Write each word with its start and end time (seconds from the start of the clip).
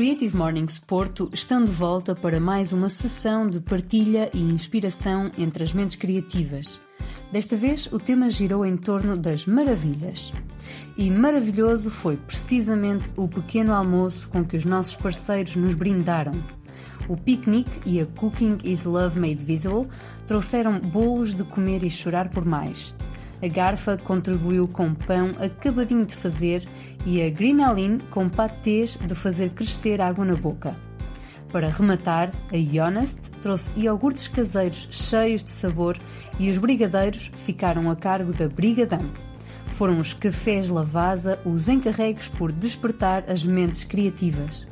Creative 0.00 0.34
Mornings 0.34 0.78
Porto 0.78 1.28
estão 1.30 1.62
de 1.62 1.70
volta 1.70 2.14
para 2.14 2.40
mais 2.40 2.72
uma 2.72 2.88
sessão 2.88 3.46
de 3.46 3.60
partilha 3.60 4.30
e 4.32 4.40
inspiração 4.40 5.30
entre 5.36 5.62
as 5.62 5.74
mentes 5.74 5.94
criativas. 5.94 6.80
Desta 7.30 7.54
vez, 7.54 7.86
o 7.92 7.98
tema 7.98 8.30
girou 8.30 8.64
em 8.64 8.78
torno 8.78 9.14
das 9.14 9.44
maravilhas. 9.44 10.32
E 10.96 11.10
maravilhoso 11.10 11.90
foi 11.90 12.16
precisamente 12.16 13.10
o 13.14 13.28
pequeno 13.28 13.74
almoço 13.74 14.26
com 14.30 14.42
que 14.42 14.56
os 14.56 14.64
nossos 14.64 14.96
parceiros 14.96 15.54
nos 15.54 15.74
brindaram. 15.74 16.32
O 17.06 17.14
piquenique 17.14 17.82
e 17.84 18.00
a 18.00 18.06
Cooking 18.06 18.56
is 18.64 18.84
Love 18.84 19.20
Made 19.20 19.44
Visible 19.44 19.86
trouxeram 20.26 20.80
bolos 20.80 21.34
de 21.34 21.44
comer 21.44 21.84
e 21.84 21.90
chorar 21.90 22.30
por 22.30 22.46
mais. 22.46 22.94
A 23.42 23.48
Garfa 23.48 23.96
contribuiu 23.96 24.68
com 24.68 24.92
pão 24.92 25.30
acabadinho 25.40 26.04
de 26.04 26.14
fazer 26.14 26.62
e 27.06 27.22
a 27.22 27.30
Green 27.30 27.58
com 28.10 28.28
patês 28.28 28.96
de 28.96 29.14
fazer 29.14 29.50
crescer 29.50 30.00
água 30.00 30.24
na 30.24 30.34
boca. 30.34 30.76
Para 31.50 31.70
rematar, 31.70 32.30
a 32.52 32.86
Honest 32.86 33.18
trouxe 33.42 33.70
iogurtes 33.76 34.28
caseiros 34.28 34.86
cheios 34.90 35.42
de 35.42 35.50
sabor 35.50 35.96
e 36.38 36.50
os 36.50 36.58
brigadeiros 36.58 37.30
ficaram 37.34 37.90
a 37.90 37.96
cargo 37.96 38.32
da 38.32 38.46
Brigadão. 38.46 39.04
Foram 39.68 39.98
os 39.98 40.12
cafés 40.12 40.68
Lavasa 40.68 41.40
os 41.44 41.68
encarregues 41.68 42.28
por 42.28 42.52
despertar 42.52 43.24
as 43.26 43.42
mentes 43.42 43.84
criativas. 43.84 44.66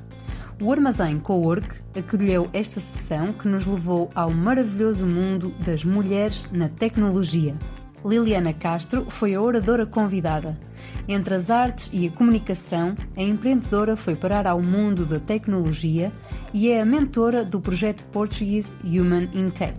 O 0.60 0.70
Armazém 0.70 1.18
Cowork 1.18 1.80
acolheu 1.98 2.48
esta 2.52 2.80
sessão 2.80 3.32
que 3.32 3.48
nos 3.48 3.64
levou 3.64 4.10
ao 4.14 4.30
maravilhoso 4.30 5.06
mundo 5.06 5.54
das 5.64 5.84
mulheres 5.84 6.46
na 6.52 6.68
tecnologia. 6.68 7.56
Liliana 8.08 8.54
Castro 8.54 9.10
foi 9.10 9.34
a 9.34 9.42
oradora 9.42 9.84
convidada. 9.84 10.58
Entre 11.06 11.34
as 11.34 11.50
artes 11.50 11.90
e 11.92 12.06
a 12.06 12.10
comunicação, 12.10 12.96
a 13.14 13.22
empreendedora 13.22 13.96
foi 13.96 14.16
parar 14.16 14.46
ao 14.46 14.62
mundo 14.62 15.04
da 15.04 15.20
tecnologia 15.20 16.10
e 16.54 16.70
é 16.70 16.80
a 16.80 16.86
mentora 16.86 17.44
do 17.44 17.60
projeto 17.60 18.02
Portuguese 18.04 18.74
Human 18.82 19.28
in 19.34 19.50
Tech, 19.50 19.78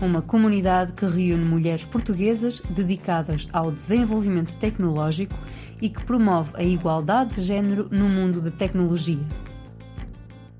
uma 0.00 0.22
comunidade 0.22 0.92
que 0.92 1.04
reúne 1.04 1.44
mulheres 1.44 1.84
portuguesas 1.84 2.60
dedicadas 2.70 3.48
ao 3.52 3.72
desenvolvimento 3.72 4.54
tecnológico 4.56 5.34
e 5.82 5.88
que 5.88 6.04
promove 6.04 6.52
a 6.54 6.62
igualdade 6.62 7.36
de 7.36 7.42
género 7.42 7.88
no 7.90 8.08
mundo 8.08 8.40
da 8.40 8.52
tecnologia. 8.52 9.24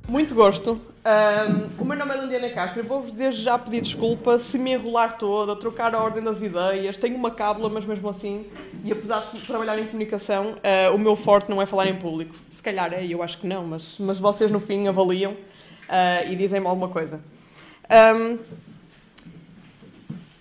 Muito 0.09 0.35
gosto. 0.35 0.94
Um, 1.07 1.83
o 1.83 1.85
meu 1.85 1.99
nome 1.99 2.15
é 2.15 2.17
Liliana 2.19 2.49
Castro 2.49 2.81
e 2.81 2.83
vou-vos 2.83 3.13
desde 3.13 3.43
já 3.43 3.59
pedir 3.59 3.83
desculpa 3.83 4.39
se 4.39 4.57
me 4.57 4.73
enrolar 4.73 5.19
toda, 5.19 5.55
trocar 5.55 5.95
a 5.95 6.03
ordem 6.03 6.23
das 6.23 6.41
ideias. 6.41 6.97
Tenho 6.97 7.17
uma 7.17 7.31
cábula, 7.31 7.69
mas 7.69 7.85
mesmo 7.85 8.09
assim, 8.09 8.47
e 8.83 8.91
apesar 8.91 9.21
de 9.31 9.39
trabalhar 9.43 9.79
em 9.79 9.87
comunicação, 9.87 10.53
uh, 10.55 10.95
o 10.95 10.99
meu 10.99 11.15
forte 11.15 11.51
não 11.51 11.61
é 11.61 11.67
falar 11.67 11.89
em 11.89 11.95
público. 11.95 12.35
Se 12.51 12.63
calhar 12.63 12.91
é, 12.95 13.05
eu 13.05 13.23
acho 13.23 13.37
que 13.37 13.47
não, 13.47 13.67
mas, 13.67 13.99
mas 13.99 14.19
vocês 14.19 14.51
no 14.51 14.59
fim 14.59 14.89
avaliam 14.89 15.33
uh, 15.33 16.31
e 16.31 16.35
dizem-me 16.37 16.67
alguma 16.67 16.89
coisa. 16.89 17.21
Um, 18.17 18.39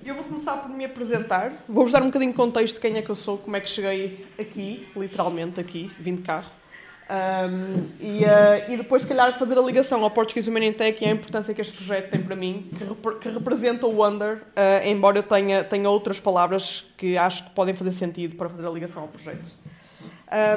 eu 0.06 0.16
vou 0.16 0.24
começar 0.24 0.56
por 0.56 0.70
me 0.70 0.86
apresentar. 0.86 1.52
Vou-vos 1.68 1.92
dar 1.92 2.02
um 2.02 2.06
bocadinho 2.06 2.32
de 2.32 2.38
contexto 2.38 2.76
de 2.76 2.80
quem 2.80 2.96
é 2.96 3.02
que 3.02 3.10
eu 3.10 3.16
sou, 3.16 3.38
como 3.38 3.58
é 3.58 3.60
que 3.60 3.70
cheguei 3.70 4.26
aqui, 4.40 4.88
literalmente 4.96 5.60
aqui, 5.60 5.92
vim 6.00 6.16
de 6.16 6.22
carro. 6.22 6.63
Um, 7.10 7.90
e, 8.00 8.24
uh, 8.24 8.72
e, 8.72 8.78
depois, 8.78 9.02
se 9.02 9.08
calhar, 9.08 9.38
fazer 9.38 9.58
a 9.58 9.62
ligação 9.62 10.04
ao 10.04 10.10
Portuguese 10.10 10.50
Human 10.50 10.72
Tech 10.72 11.04
e 11.04 11.08
a 11.08 11.12
importância 11.12 11.54
que 11.54 11.60
este 11.60 11.76
projeto 11.76 12.10
tem 12.10 12.22
para 12.22 12.36
mim, 12.36 12.70
que, 12.78 12.84
rep 12.84 13.20
que 13.20 13.30
representa 13.30 13.86
o 13.86 13.98
Wonder, 13.98 14.38
uh, 14.38 14.88
embora 14.88 15.18
eu 15.18 15.24
tenha, 15.24 15.64
tenha 15.64 15.90
outras 15.90 16.20
palavras 16.20 16.86
que 16.98 17.18
acho 17.18 17.44
que 17.44 17.50
podem 17.52 17.76
fazer 17.76 17.92
sentido 17.92 18.36
para 18.36 18.50
fazer 18.50 18.66
a 18.66 18.70
ligação 18.70 19.04
ao 19.04 19.08
projeto. 19.10 19.44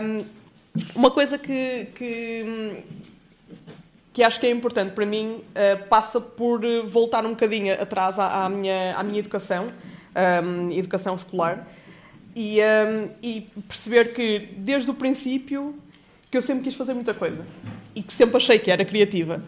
Um, 0.02 0.24
uma 0.94 1.10
coisa 1.10 1.36
que, 1.36 1.88
que, 1.94 2.84
que, 4.12 4.22
acho 4.22 4.38
que 4.38 4.46
é 4.46 4.50
importante 4.50 4.92
para 4.92 5.04
mim 5.04 5.42
uh, 5.50 5.86
passa 5.88 6.20
por 6.20 6.60
voltar 6.86 7.26
um 7.26 7.30
bocadinho 7.30 7.74
atrás 7.74 8.18
à, 8.18 8.44
à 8.44 8.48
minha, 8.48 8.94
à 8.94 9.02
minha 9.02 9.18
educação, 9.18 9.66
um, 10.44 10.70
educação 10.70 11.16
escolar, 11.16 11.66
e, 12.38 12.58
e 13.22 13.48
perceber 13.66 14.12
que, 14.12 14.50
desde 14.58 14.90
o 14.90 14.94
princípio, 14.94 15.74
que 16.30 16.36
eu 16.36 16.42
sempre 16.42 16.64
quis 16.64 16.74
fazer 16.74 16.94
muita 16.94 17.14
coisa 17.14 17.46
e 17.94 18.02
que 18.02 18.12
sempre 18.12 18.36
achei 18.36 18.58
que 18.58 18.70
era 18.70 18.84
criativa. 18.84 19.42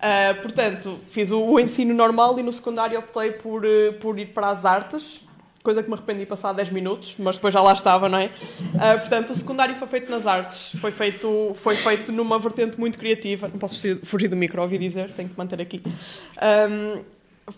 Uh, 0.00 0.40
portanto, 0.40 0.98
fiz 1.10 1.30
o, 1.30 1.44
o, 1.44 1.60
ensino 1.60 1.92
normal 1.92 2.38
e 2.38 2.42
no 2.42 2.50
secundário 2.50 2.98
optei 2.98 3.32
por, 3.32 3.64
uh, 3.64 3.92
por 4.00 4.18
ir 4.18 4.26
para 4.26 4.48
as 4.48 4.64
artes, 4.64 5.20
coisa 5.62 5.82
que 5.82 5.90
me 5.90 5.94
arrependi 5.94 6.24
passar 6.24 6.54
10 6.54 6.70
minutos, 6.70 7.16
mas 7.18 7.34
depois 7.34 7.52
já 7.52 7.60
lá 7.60 7.74
estava, 7.74 8.08
não 8.08 8.18
é? 8.18 8.26
Uh, 8.26 8.98
portanto, 8.98 9.30
o 9.30 9.34
secundário 9.34 9.74
foi 9.74 9.88
feito 9.88 10.10
nas 10.10 10.26
artes, 10.26 10.72
foi 10.80 10.90
feito, 10.90 11.52
foi 11.54 11.76
feito 11.76 12.10
numa 12.12 12.38
vertente 12.38 12.80
muito 12.80 12.96
criativa. 12.96 13.48
Não 13.48 13.58
posso 13.58 13.78
fugir 14.02 14.28
do 14.28 14.36
micro, 14.36 14.62
ouvi 14.62 14.78
dizer, 14.78 15.12
tenho 15.12 15.28
que 15.28 15.36
manter 15.36 15.60
aqui. 15.60 15.82
Um, 15.84 17.04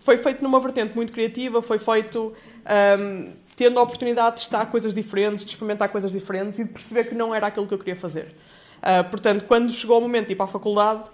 foi 0.00 0.16
feito 0.16 0.42
numa 0.42 0.58
vertente 0.58 0.96
muito 0.96 1.12
criativa, 1.12 1.62
foi 1.62 1.78
feito 1.78 2.32
um, 2.98 3.32
tendo 3.54 3.78
a 3.78 3.82
oportunidade 3.82 4.36
de 4.36 4.42
testar 4.42 4.66
coisas 4.66 4.92
diferentes, 4.94 5.44
de 5.44 5.50
experimentar 5.50 5.88
coisas 5.90 6.10
diferentes 6.10 6.58
e 6.58 6.64
de 6.64 6.70
perceber 6.70 7.04
que 7.04 7.14
não 7.14 7.34
era 7.34 7.46
aquilo 7.46 7.68
que 7.68 7.74
eu 7.74 7.78
queria 7.78 7.96
fazer. 7.96 8.34
Uh, 8.82 9.08
portanto, 9.08 9.44
quando 9.46 9.70
chegou 9.70 9.98
o 9.98 10.00
momento 10.00 10.26
de 10.26 10.32
ir 10.32 10.36
para 10.36 10.46
a 10.46 10.48
faculdade, 10.48 11.04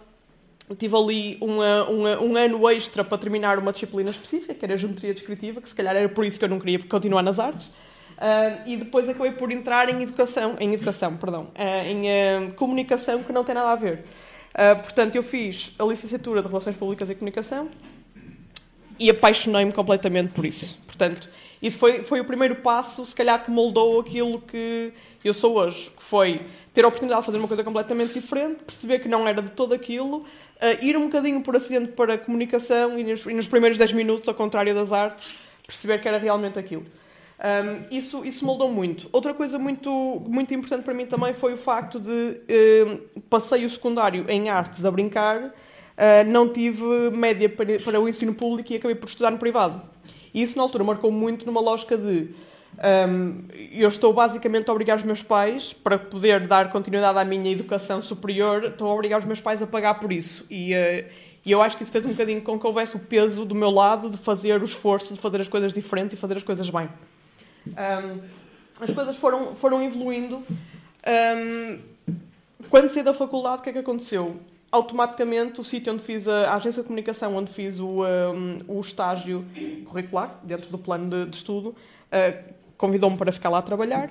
tive 0.79 0.97
ali 0.97 1.39
uma, 1.41 1.85
uma, 1.85 2.21
um 2.23 2.37
ano 2.37 2.69
extra 2.71 3.05
para 3.05 3.19
terminar 3.19 3.59
uma 3.59 3.73
disciplina 3.73 4.09
específica, 4.09 4.55
que 4.55 4.65
era 4.65 4.75
a 4.75 4.77
geometria 4.77 5.13
descritiva, 5.13 5.61
que 5.61 5.69
se 5.69 5.75
calhar 5.75 5.95
era 5.95 6.09
por 6.09 6.25
isso 6.25 6.39
que 6.39 6.45
eu 6.45 6.49
não 6.49 6.59
queria 6.59 6.79
continuar 6.79 7.23
nas 7.23 7.39
artes. 7.39 7.67
Uh, 7.67 8.63
e 8.67 8.77
depois 8.79 9.09
acabei 9.09 9.33
por 9.33 9.53
entrar 9.53 9.89
em 9.89 10.03
educação, 10.03 10.57
em 10.59 10.73
educação, 10.73 11.17
perdão, 11.17 11.45
uh, 11.45 11.87
em 11.87 12.51
comunicação 12.53 13.23
que 13.23 13.33
não 13.33 13.45
tem 13.45 13.55
nada 13.55 13.71
a 13.71 13.77
ver. 13.77 14.03
portanto, 14.83 15.15
eu 15.15 15.23
fiz 15.23 15.75
a 15.79 15.85
licenciatura 15.85 16.43
de 16.43 16.49
Relações 16.49 16.77
Públicas 16.77 17.09
e 17.11 17.15
Comunicação 17.15 17.69
e 18.99 19.09
apaixonei-me 19.11 19.73
completamente 19.73 20.33
por 20.33 20.45
isso. 20.45 20.79
Portanto, 20.87 21.29
isso 21.61 21.79
foi, 21.79 22.05
foi 22.05 22.21
o 22.21 22.25
primeiro 22.25 22.57
passo, 22.57 23.05
se 23.05 23.15
calhar, 23.15 23.43
que 23.43 23.51
moldou 23.51 24.01
aquilo 24.01 24.41
que 24.41 24.93
eu 25.25 25.35
sou 25.35 25.57
hoje, 25.57 25.91
que 25.97 26.03
foi 26.03 26.43
ter 26.73 26.85
a 26.85 26.89
oportunidade 26.89 27.23
de 27.23 27.27
fazer 27.27 27.39
uma 27.39 27.49
coisa 27.49 27.65
completamente 27.65 28.15
diferente, 28.15 28.63
perceber 28.65 29.01
que 29.01 29.09
não 29.09 29.27
era 29.27 29.43
de 29.43 29.51
todo 29.51 29.75
aquilo, 29.75 30.19
uh, 30.19 30.85
ir 30.85 30.97
um 30.97 31.05
bocadinho 31.05 31.41
por 31.41 31.57
acidente 31.57 31.93
para 31.93 32.15
a 32.15 32.19
comunicação 32.19 32.99
e 32.99 33.03
nos, 33.03 33.27
e 33.27 33.35
nos, 33.35 33.49
primeiros 33.49 33.77
10 33.77 33.93
minutos, 33.93 34.29
ao 34.29 34.35
contrário 34.35 34.73
das 34.75 34.93
artes, 34.93 35.35
perceber 35.67 36.01
que 36.01 36.07
era 36.07 36.19
realmente 36.19 36.59
aquilo. 36.59 36.85
Um, 37.39 37.97
isso, 37.97 38.25
isso 38.25 38.45
moldou 38.45 38.73
muito. 38.73 39.09
Outra 39.13 39.33
coisa 39.33 39.59
muito, 39.59 39.91
muito 40.27 40.53
importante 40.55 40.83
para 40.83 40.95
mim 40.95 41.07
também 41.07 41.35
foi 41.35 41.55
o 41.55 41.57
facto 41.57 42.01
de 42.01 42.11
uh, 42.11 43.21
passei 43.29 43.65
o 43.65 43.71
secundário 43.71 44.25
em 44.29 44.49
artes 44.49 44.85
a 44.85 44.91
brincar, 44.91 45.43
uh, 45.47 45.53
não 46.27 46.49
tive 46.49 47.11
média 47.13 47.49
para, 47.49 47.79
para 47.81 48.01
o 48.01 48.09
ensino 48.09 48.35
público 48.35 48.73
e 48.73 48.77
acabei 48.77 48.95
por 48.95 49.09
estudar 49.09 49.31
no 49.31 49.39
privado. 49.39 49.83
E 50.39 50.43
isso, 50.43 50.57
na 50.57 50.63
altura, 50.63 50.85
marcou 50.85 51.11
muito 51.11 51.45
numa 51.45 51.61
lógica 51.61 51.99
de. 51.99 52.29
Um, 52.79 53.43
eu 53.73 53.89
estou 53.89 54.13
basicamente 54.13 54.71
a 54.71 54.73
obrigar 54.73 54.97
os 54.97 55.03
meus 55.03 55.21
pais, 55.21 55.73
para 55.73 55.99
poder 55.99 56.47
dar 56.47 56.71
continuidade 56.71 57.19
à 57.19 57.25
minha 57.25 57.51
educação 57.51 58.01
superior, 58.01 58.63
estou 58.63 58.89
a 58.89 58.95
obrigar 58.95 59.19
os 59.19 59.25
meus 59.25 59.41
pais 59.41 59.61
a 59.61 59.67
pagar 59.67 59.95
por 59.95 60.13
isso. 60.13 60.47
E, 60.49 60.75
uh, 60.75 61.05
e 61.45 61.51
eu 61.51 61.61
acho 61.61 61.77
que 61.77 61.83
isso 61.83 61.91
fez 61.91 62.07
um 62.07 62.11
bocadinho 62.11 62.41
com 62.41 62.57
que 62.57 62.65
houvesse 62.65 62.95
o 62.95 63.01
peso 63.01 63.45
do 63.45 63.53
meu 63.53 63.71
lado 63.71 64.11
de 64.11 64.17
fazer 64.17 64.63
o 64.63 64.65
esforço 64.65 65.13
de 65.13 65.21
fazer 65.21 65.41
as 65.41 65.49
coisas 65.49 65.73
diferentes 65.73 66.17
e 66.17 66.17
fazer 66.17 66.37
as 66.37 66.45
coisas 66.45 66.71
bem. 66.71 66.89
Um, 67.67 68.21
as 68.81 68.93
coisas 68.93 69.17
foram, 69.17 69.57
foram 69.57 69.83
evoluindo. 69.83 70.45
Um, 71.37 71.81
quando 72.71 72.89
saí 72.91 73.03
da 73.03 73.13
faculdade, 73.13 73.59
o 73.59 73.65
que 73.65 73.71
é 73.71 73.73
que 73.73 73.79
aconteceu? 73.81 74.37
Automaticamente 74.71 75.61
o 75.61 75.65
sítio 75.65 75.93
onde 75.93 76.03
fiz 76.03 76.29
a, 76.29 76.51
a, 76.51 76.57
agência 76.57 76.83
de 76.83 76.89
comunicação, 76.89 77.35
onde 77.35 77.53
fiz 77.53 77.81
o, 77.81 78.05
um, 78.05 78.59
o 78.69 78.81
estágio 78.81 79.45
curricular, 79.87 80.39
dentro 80.43 80.71
do 80.71 80.79
plano 80.79 81.09
de, 81.09 81.31
de 81.31 81.37
estudo, 81.37 81.69
uh, 81.71 82.55
convidou-me 82.77 83.17
para 83.17 83.33
ficar 83.33 83.49
lá 83.49 83.59
a 83.59 83.63
trabalhar. 83.63 84.11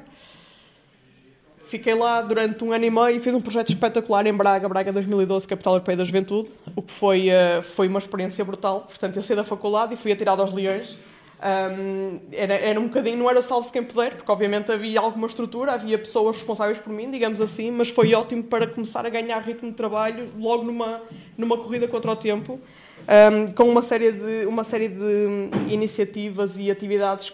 Fiquei 1.66 1.94
lá 1.94 2.22
durante 2.22 2.64
um 2.64 2.72
ano 2.72 2.86
e 2.86 2.90
meio 2.90 3.18
e 3.18 3.20
fiz 3.20 3.34
um 3.34 3.42
projeto 3.42 3.70
espetacular 3.70 4.26
em 4.26 4.34
Braga, 4.34 4.70
Braga 4.70 4.94
2012, 4.94 5.48
Capital 5.48 5.74
Europeia 5.74 5.98
da 5.98 6.06
Juventude, 6.06 6.50
o 6.76 6.82
que 6.82 6.92
foi, 6.92 7.28
uh, 7.30 7.62
foi 7.62 7.88
uma 7.88 8.00
experiência 8.00 8.44
brutal. 8.44 8.82
Portanto, 8.82 9.18
eu 9.18 9.24
saí 9.24 9.36
da 9.36 9.44
faculdade 9.44 9.94
e 9.94 9.98
fui 9.98 10.12
atirado 10.12 10.42
aos 10.42 10.54
leões 10.54 10.98
um, 11.40 12.20
era, 12.32 12.56
era 12.56 12.80
um 12.80 12.88
bocadinho, 12.88 13.18
não 13.18 13.30
era 13.30 13.42
salvo-se 13.42 13.72
quem 13.72 13.84
puder, 13.84 14.16
porque 14.16 14.32
obviamente 14.32 14.72
havia 14.72 15.00
alguma 15.00 15.28
estrutura, 15.28 15.74
havia 15.74 15.98
pessoas 15.98 16.38
responsáveis 16.38 16.80
por 16.80 16.92
mim, 16.92 17.12
digamos 17.12 17.40
assim, 17.40 17.70
mas 17.70 17.90
foi 17.90 18.14
ótimo 18.14 18.44
para 18.44 18.66
começar 18.66 19.06
a 19.06 19.10
ganhar 19.10 19.40
ritmo 19.40 19.70
de 19.70 19.76
trabalho 19.76 20.30
logo 20.38 20.64
numa, 20.64 21.02
numa 21.38 21.58
corrida 21.58 21.88
contra 21.88 22.12
o 22.12 22.16
tempo, 22.16 22.60
um, 23.08 23.54
com 23.54 23.70
uma 23.70 23.84
série, 23.84 24.12
de, 24.12 24.46
uma 24.48 24.64
série 24.64 24.88
de 24.88 25.72
iniciativas 25.72 26.56
e 26.58 26.72
atividades 26.72 27.34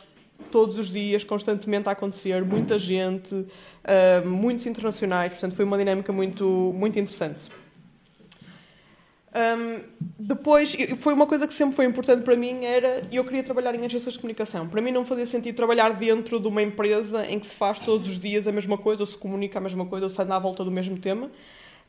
todos 0.51 0.77
os 0.77 0.91
dias, 0.91 1.23
constantemente 1.23 1.88
a 1.88 1.94
acontecer, 1.94 2.44
muita 2.44 2.77
gente, 2.77 3.33
uh, 3.33 4.27
muitos 4.27 4.65
internacionais, 4.65 5.31
portanto 5.31 5.55
foi 5.55 5.63
uma 5.63 5.77
dinâmica 5.77 6.11
muito, 6.11 6.45
muito 6.75 7.00
interessante. 7.00 7.50
Um, 9.33 9.81
depois, 10.19 10.75
foi 11.00 11.13
uma 11.13 11.25
coisa 11.25 11.47
que 11.47 11.53
sempre 11.53 11.75
foi 11.75 11.85
importante 11.85 12.24
para 12.24 12.35
mim, 12.35 12.65
era 12.65 13.07
eu 13.12 13.24
queria 13.24 13.41
trabalhar 13.41 13.74
em 13.74 13.83
agências 13.83 14.13
de 14.13 14.19
comunicação. 14.19 14.68
Para 14.68 14.80
mim 14.80 14.91
não 14.91 15.03
fazia 15.03 15.25
sentido 15.25 15.56
trabalhar 15.56 15.89
dentro 15.94 16.39
de 16.39 16.47
uma 16.47 16.62
empresa 16.62 17.25
em 17.25 17.39
que 17.39 17.47
se 17.47 17.56
faz 17.56 17.80
todos 17.80 18.07
os 18.07 18.19
dias 18.19 18.47
a 18.47 18.51
mesma 18.51 18.77
coisa, 18.77 19.01
ou 19.01 19.07
se 19.07 19.18
comunica 19.18 19.57
a 19.57 19.62
mesma 19.62 19.85
coisa, 19.85 20.06
ou 20.06 20.09
se 20.09 20.21
anda 20.21 20.35
à 20.35 20.39
volta 20.39 20.63
do 20.63 20.69
mesmo 20.69 20.97
tema. 21.00 21.31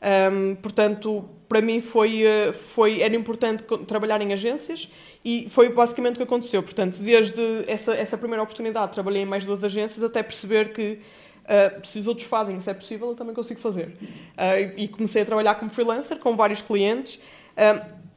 Um, 0.01 0.55
portanto, 0.55 1.23
para 1.47 1.61
mim 1.61 1.79
foi, 1.79 2.23
uh, 2.23 2.53
foi, 2.53 3.01
era 3.01 3.15
importante 3.15 3.63
trabalhar 3.87 4.21
em 4.21 4.33
agências 4.33 4.91
e 5.23 5.47
foi 5.49 5.69
basicamente 5.69 6.15
o 6.15 6.17
que 6.17 6.23
aconteceu. 6.23 6.61
Portanto, 6.61 6.97
desde 6.97 7.41
essa, 7.67 7.93
essa 7.93 8.17
primeira 8.17 8.43
oportunidade, 8.43 8.91
trabalhei 8.91 9.21
em 9.21 9.25
mais 9.25 9.45
duas 9.45 9.63
agências 9.63 10.03
até 10.03 10.21
perceber 10.21 10.73
que 10.73 10.99
uh, 11.45 11.85
se 11.85 11.99
os 11.99 12.07
outros 12.07 12.27
fazem, 12.27 12.59
se 12.59 12.69
é 12.69 12.73
possível, 12.73 13.09
eu 13.09 13.15
também 13.15 13.33
consigo 13.33 13.59
fazer. 13.59 13.87
Uh, 13.87 14.73
e 14.77 14.87
comecei 14.87 15.21
a 15.21 15.25
trabalhar 15.25 15.55
como 15.55 15.71
freelancer 15.71 16.17
com 16.17 16.35
vários 16.35 16.61
clientes. 16.61 17.19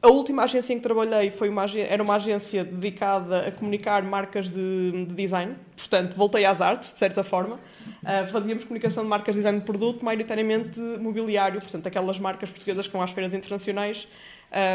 A 0.01 0.07
última 0.07 0.43
agência 0.43 0.71
em 0.71 0.77
que 0.77 0.83
trabalhei 0.83 1.29
foi 1.29 1.49
uma, 1.49 1.65
era 1.65 2.01
uma 2.01 2.15
agência 2.15 2.63
dedicada 2.63 3.47
a 3.47 3.51
comunicar 3.51 4.01
marcas 4.01 4.49
de, 4.49 5.05
de 5.05 5.13
design, 5.13 5.57
portanto, 5.75 6.15
voltei 6.15 6.45
às 6.45 6.61
artes, 6.61 6.93
de 6.93 6.99
certa 6.99 7.21
forma. 7.21 7.55
Uh, 7.55 8.25
fazíamos 8.31 8.63
comunicação 8.63 9.03
de 9.03 9.09
marcas 9.09 9.35
de 9.35 9.41
design 9.41 9.59
de 9.59 9.65
produto, 9.65 10.05
maioritariamente 10.05 10.79
mobiliário, 10.79 11.59
portanto, 11.59 11.85
aquelas 11.85 12.17
marcas 12.17 12.49
portuguesas 12.49 12.87
que 12.87 12.93
vão 12.93 13.01
às 13.01 13.11
feiras 13.11 13.33
internacionais 13.33 14.07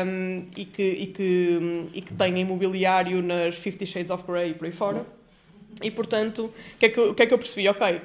um, 0.07 0.47
e, 0.55 0.67
que, 0.67 0.83
e, 0.83 1.07
que, 1.07 1.89
e 1.95 2.03
que 2.03 2.12
têm 2.12 2.41
imobiliário 2.41 3.23
nas 3.23 3.57
Fifty 3.57 3.87
Shades 3.87 4.11
of 4.11 4.25
Grey 4.25 4.50
e 4.50 4.55
por 4.55 4.67
aí 4.67 4.73
fora. 4.73 5.07
E, 5.83 5.91
portanto, 5.91 6.53
o 6.75 6.79
que, 6.79 6.85
é 6.85 6.89
que, 6.91 7.15
que 7.15 7.23
é 7.23 7.27
que 7.27 7.33
eu 7.33 7.39
percebi? 7.39 7.67
Ok, 7.67 8.00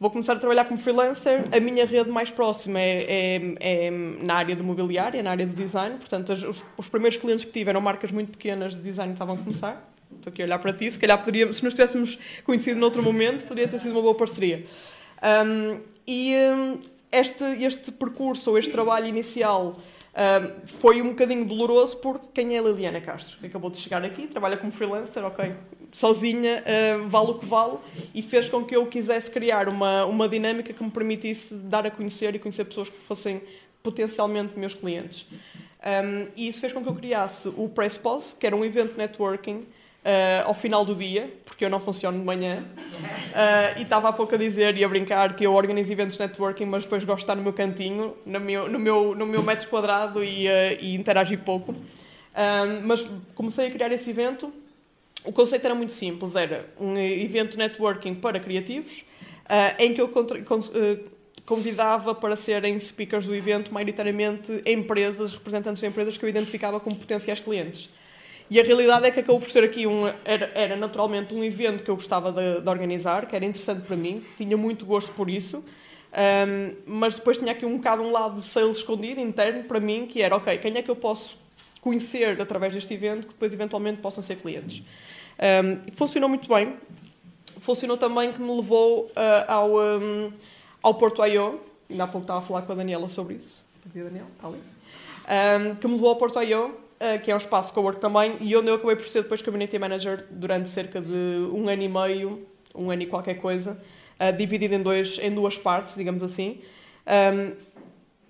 vou 0.00 0.10
começar 0.10 0.32
a 0.32 0.36
trabalhar 0.36 0.64
como 0.64 0.80
freelancer. 0.80 1.44
A 1.54 1.60
minha 1.60 1.84
rede 1.84 2.08
mais 2.08 2.30
próxima 2.30 2.80
é, 2.80 3.36
é, 3.60 3.86
é 3.86 3.90
na 3.90 4.34
área 4.34 4.56
de 4.56 4.62
mobiliário, 4.62 5.20
é 5.20 5.22
na 5.22 5.30
área 5.30 5.44
de 5.44 5.52
design. 5.52 5.96
Portanto, 5.98 6.32
os, 6.32 6.64
os, 6.78 6.88
primeiros 6.88 7.18
clientes 7.18 7.44
que 7.44 7.52
tive 7.52 7.68
eram 7.68 7.82
marcas 7.82 8.10
muito 8.10 8.30
pequenas 8.30 8.74
de 8.74 8.82
design 8.82 9.12
que 9.12 9.16
estavam 9.16 9.34
a 9.34 9.38
começar. 9.38 9.92
Estou 10.16 10.32
aqui 10.32 10.40
a 10.40 10.46
olhar 10.46 10.58
para 10.58 10.72
ti. 10.72 10.90
Se 10.90 10.98
calhar 10.98 11.18
poderia, 11.18 11.52
se 11.52 11.62
nos 11.62 11.74
tivéssemos 11.74 12.18
conhecido 12.44 12.80
noutro 12.80 13.02
momento, 13.02 13.44
poderia 13.44 13.68
ter 13.68 13.78
sido 13.78 13.92
uma 13.92 14.00
boa 14.00 14.14
parceria. 14.14 14.64
Um, 15.22 15.80
e 16.08 16.34
um, 16.34 16.80
este, 17.12 17.44
este 17.62 17.92
percurso, 17.92 18.50
ou 18.50 18.58
este 18.58 18.72
trabalho 18.72 19.06
inicial, 19.06 19.76
um, 19.76 20.66
foi 20.80 21.02
um 21.02 21.10
bocadinho 21.10 21.44
doloroso 21.44 21.98
porque 21.98 22.26
quem 22.32 22.56
é 22.56 22.58
a 22.58 22.62
Liliana 22.62 23.02
Castro? 23.02 23.38
Que 23.38 23.48
acabou 23.48 23.70
de 23.70 23.76
chegar 23.76 24.02
aqui, 24.02 24.26
trabalha 24.26 24.56
como 24.56 24.72
freelancer, 24.72 25.22
ok, 25.24 25.54
sozinha, 25.92 26.62
uh, 26.62 27.08
vale 27.08 27.30
o 27.30 27.34
que 27.34 27.46
vale, 27.46 27.78
e 28.14 28.22
fez 28.22 28.48
com 28.48 28.64
que 28.64 28.76
eu 28.76 28.86
quisesse 28.86 29.30
criar 29.30 29.68
uma, 29.68 30.04
uma 30.04 30.28
dinâmica 30.28 30.72
que 30.72 30.82
me 30.82 30.90
permitisse 30.90 31.54
dar 31.54 31.86
a 31.86 31.90
conhecer 31.90 32.34
e 32.34 32.38
conhecer 32.38 32.64
pessoas 32.64 32.88
que 32.88 32.98
fossem 32.98 33.42
potencialmente 33.82 34.58
meus 34.58 34.74
clientes. 34.74 35.26
Um, 35.80 36.28
e 36.36 36.48
isso 36.48 36.60
fez 36.60 36.72
com 36.72 36.82
que 36.82 36.88
eu 36.88 36.94
criasse 36.94 37.48
o 37.56 37.68
Press 37.68 37.96
Pause, 37.96 38.34
que 38.34 38.46
era 38.46 38.54
um 38.54 38.64
evento 38.64 38.96
networking 38.96 39.66
Uh, 40.00 40.48
ao 40.48 40.54
final 40.54 40.82
do 40.82 40.94
dia, 40.94 41.30
porque 41.44 41.62
eu 41.62 41.68
não 41.68 41.78
funciono 41.78 42.18
de 42.18 42.24
manhã, 42.24 42.64
uh, 42.64 43.78
e 43.78 43.82
estava 43.82 44.08
há 44.08 44.12
pouco 44.14 44.34
a 44.34 44.38
dizer 44.38 44.74
e 44.78 44.82
a 44.82 44.88
brincar 44.88 45.36
que 45.36 45.44
eu 45.44 45.52
organizo 45.52 45.92
eventos 45.92 46.16
networking, 46.16 46.64
mas 46.64 46.84
depois 46.84 47.04
gosto 47.04 47.18
de 47.18 47.24
estar 47.24 47.36
no 47.36 47.42
meu 47.42 47.52
cantinho, 47.52 48.16
no 48.24 48.40
meu, 48.40 48.66
no 48.66 48.78
meu, 48.78 49.14
no 49.14 49.26
meu 49.26 49.42
metro 49.42 49.68
quadrado 49.68 50.24
e, 50.24 50.48
uh, 50.48 50.50
e 50.80 50.94
interagir 50.94 51.40
pouco. 51.40 51.74
mas 52.82 53.04
comecei 53.34 53.66
a 53.66 53.70
criar 53.70 53.92
esse 53.92 54.08
evento 54.08 54.50
o 55.24 55.32
conceito 55.32 55.64
era 55.64 55.74
muito 55.74 55.92
simples, 55.92 56.34
era 56.34 56.68
um 56.78 56.96
evento 56.96 57.56
networking 57.56 58.14
para 58.14 58.40
criativos, 58.40 59.04
uh, 59.46 59.82
em 59.82 59.92
que 59.92 60.00
eu 60.00 60.06
uh, 60.06 61.10
convidava 61.44 62.14
para 62.14 62.36
serem 62.36 62.78
speakers 62.78 63.26
do 63.26 63.34
evento, 63.34 63.72
maioritariamente 63.72 64.62
empresas, 64.64 65.32
representantes 65.32 65.80
de 65.80 65.86
empresas 65.86 66.16
que 66.16 66.24
eu 66.24 66.28
identificava 66.28 66.80
como 66.80 66.96
potenciais 66.96 67.40
clientes. 67.40 67.90
E 68.48 68.58
a 68.58 68.64
realidade 68.64 69.06
é 69.06 69.10
que 69.10 69.20
acabou 69.20 69.40
por 69.40 69.48
ser 69.48 69.62
aqui 69.62 69.86
um, 69.86 70.06
era, 70.24 70.50
era 70.54 70.76
naturalmente 70.76 71.32
um 71.34 71.44
evento 71.44 71.84
que 71.84 71.90
eu 71.90 71.94
gostava 71.94 72.32
de, 72.32 72.60
de, 72.60 72.68
organizar, 72.68 73.26
que 73.26 73.36
era 73.36 73.44
interessante 73.44 73.82
para 73.82 73.96
mim, 73.96 74.24
tinha 74.36 74.56
muito 74.56 74.84
gosto 74.84 75.12
por 75.12 75.30
isso, 75.30 75.58
um, 76.12 76.76
mas 76.84 77.14
depois 77.14 77.38
tinha 77.38 77.52
aqui 77.52 77.64
um 77.64 77.76
bocado 77.76 78.02
um 78.02 78.10
lado 78.10 78.40
de 78.40 78.44
sales 78.44 78.78
escondido, 78.78 79.20
interno, 79.20 79.62
para 79.64 79.78
mim, 79.78 80.06
que 80.06 80.20
era, 80.20 80.34
ok, 80.34 80.58
quem 80.58 80.76
é 80.76 80.82
que 80.82 80.90
eu 80.90 80.96
posso 80.96 81.38
conhecer 81.80 82.40
através 82.40 82.72
deste 82.74 82.92
evento 82.94 83.26
que 83.26 83.32
depois 83.32 83.52
eventualmente 83.52 84.00
possam 84.00 84.22
ser 84.22 84.36
clientes. 84.36 84.82
Um, 85.40 85.92
funcionou 85.94 86.28
muito 86.28 86.48
bem. 86.48 86.76
Funcionou 87.58 87.96
também 87.96 88.32
que 88.32 88.40
me 88.40 88.54
levou 88.54 89.06
uh, 89.06 89.12
ao, 89.48 89.70
um, 89.78 90.32
ao 90.82 90.94
Porto 90.94 91.24
I.O. 91.24 91.60
Ainda 91.88 92.04
há 92.04 92.06
pouco 92.06 92.24
estava 92.24 92.40
a 92.40 92.42
falar 92.42 92.62
com 92.62 92.72
a 92.72 92.74
Daniela 92.74 93.08
sobre 93.08 93.34
isso. 93.34 93.64
Cadê 93.82 94.00
a 94.00 94.04
Daniela? 94.04 94.28
Está 94.36 94.48
ali. 94.48 94.58
Um, 94.60 95.74
que 95.76 95.86
me 95.86 95.94
levou 95.94 96.10
ao 96.10 96.16
Porto 96.16 96.40
I.O., 96.42 96.68
uh, 96.68 97.20
que 97.22 97.30
é 97.30 97.34
um 97.34 97.38
espaço 97.38 97.72
co-work 97.72 98.00
também, 98.00 98.36
e 98.40 98.54
onde 98.56 98.68
eu 98.68 98.74
acabei 98.74 98.96
por 98.96 99.06
ser 99.06 99.22
depois 99.22 99.42
Community 99.42 99.78
Manager 99.78 100.26
durante 100.30 100.68
cerca 100.68 101.00
de 101.00 101.48
um 101.52 101.68
ano 101.68 101.82
e 101.82 101.88
meio, 101.88 102.46
um 102.74 102.90
ano 102.90 103.02
e 103.02 103.06
qualquer 103.06 103.34
coisa, 103.34 103.80
uh, 104.20 104.36
dividido 104.36 104.74
em, 104.74 104.82
dois, 104.82 105.18
em 105.18 105.34
duas 105.34 105.56
partes, 105.56 105.94
digamos 105.96 106.22
assim, 106.22 106.60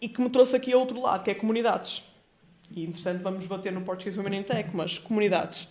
e 0.00 0.08
que 0.08 0.20
me 0.22 0.30
trouxe 0.30 0.56
aqui 0.56 0.72
a 0.72 0.78
outro 0.78 0.98
lado, 0.98 1.22
que 1.22 1.30
é 1.30 1.34
comunidades. 1.34 2.02
E 2.74 2.84
interessante, 2.84 3.22
vamos 3.22 3.46
bater 3.46 3.72
no 3.72 3.80
Portuguese 3.82 4.18
Women 4.18 4.40
in 4.40 4.42
Tech, 4.42 4.70
mas 4.72 4.98
comunidades. 4.98 5.68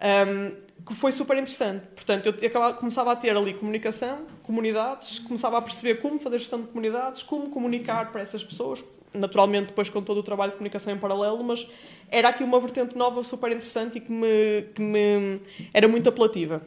Um, 0.00 0.68
que 0.86 0.94
foi 0.94 1.10
super 1.10 1.36
interessante. 1.36 1.84
Portanto, 1.86 2.26
eu 2.40 2.48
acabava, 2.48 2.74
começava 2.74 3.12
a 3.12 3.16
ter 3.16 3.36
ali 3.36 3.52
comunicação, 3.52 4.26
comunidades, 4.42 5.18
começava 5.18 5.58
a 5.58 5.62
perceber 5.62 5.96
como 5.96 6.18
fazer 6.18 6.38
gestão 6.38 6.60
de 6.60 6.68
comunidades, 6.68 7.22
como 7.22 7.50
comunicar 7.50 8.12
para 8.12 8.22
essas 8.22 8.44
pessoas, 8.44 8.84
naturalmente 9.12 9.68
depois 9.68 9.90
com 9.90 10.00
todo 10.02 10.18
o 10.18 10.22
trabalho 10.22 10.52
de 10.52 10.58
comunicação 10.58 10.92
em 10.92 10.98
paralelo, 10.98 11.42
mas 11.42 11.68
era 12.10 12.28
aqui 12.28 12.44
uma 12.44 12.60
vertente 12.60 12.96
nova 12.96 13.22
super 13.24 13.50
interessante 13.50 13.98
e 13.98 14.00
que 14.00 14.12
me, 14.12 14.62
que 14.74 14.80
me 14.80 15.40
era 15.74 15.88
muito 15.88 16.08
apelativa. 16.08 16.62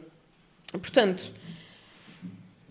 Portanto, 0.70 1.32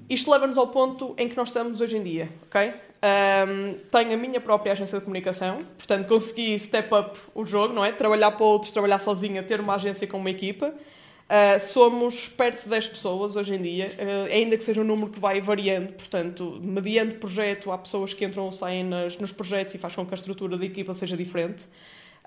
isto 0.10 0.30
leva-nos 0.30 0.58
ao 0.58 0.68
ponto 0.68 1.16
em 1.18 1.28
que 1.28 1.36
nós 1.36 1.50
estamos 1.50 1.82
hoje 1.82 1.98
em 1.98 2.04
dia, 2.04 2.30
ok? 2.44 2.74
Um, 3.04 3.74
tenho 3.90 4.14
a 4.14 4.18
minha 4.18 4.40
própria 4.40 4.74
agência 4.74 5.00
de 5.00 5.04
comunicação, 5.04 5.58
portanto 5.76 6.08
consegui 6.08 6.60
step 6.60 6.94
up 6.94 7.20
o 7.34 7.44
jogo, 7.44 7.74
não 7.74 7.84
é? 7.84 7.92
Trabalhar 7.92 8.30
para 8.32 8.46
outros, 8.46 8.72
trabalhar 8.72 9.00
sozinha, 9.00 9.42
ter 9.42 9.60
uma 9.60 9.76
agência 9.76 10.06
com 10.06 10.18
uma 10.18 10.30
equipa. 10.30 10.68
Uh, 10.68 11.60
somos 11.66 12.28
perto 12.28 12.64
de 12.64 12.70
10 12.70 12.90
pessoas 12.90 13.36
hoje 13.36 13.56
em 13.56 13.62
dia, 13.62 13.92
uh, 13.98 14.32
ainda 14.32 14.56
que 14.56 14.64
seja 14.64 14.82
um 14.82 14.84
número 14.84 15.10
que 15.10 15.20
vai 15.20 15.42
variando, 15.42 15.94
portanto, 15.94 16.60
mediante 16.62 17.16
projeto, 17.16 17.72
há 17.72 17.78
pessoas 17.78 18.14
que 18.14 18.24
entram 18.24 18.44
ou 18.44 18.52
saem 18.52 18.84
nas, 18.84 19.18
nos 19.18 19.32
projetos 19.32 19.74
e 19.74 19.78
faz 19.78 19.96
com 19.96 20.06
que 20.06 20.14
a 20.14 20.16
estrutura 20.16 20.58
da 20.58 20.66
equipa 20.66 20.94
seja 20.94 21.18
diferente. 21.18 21.68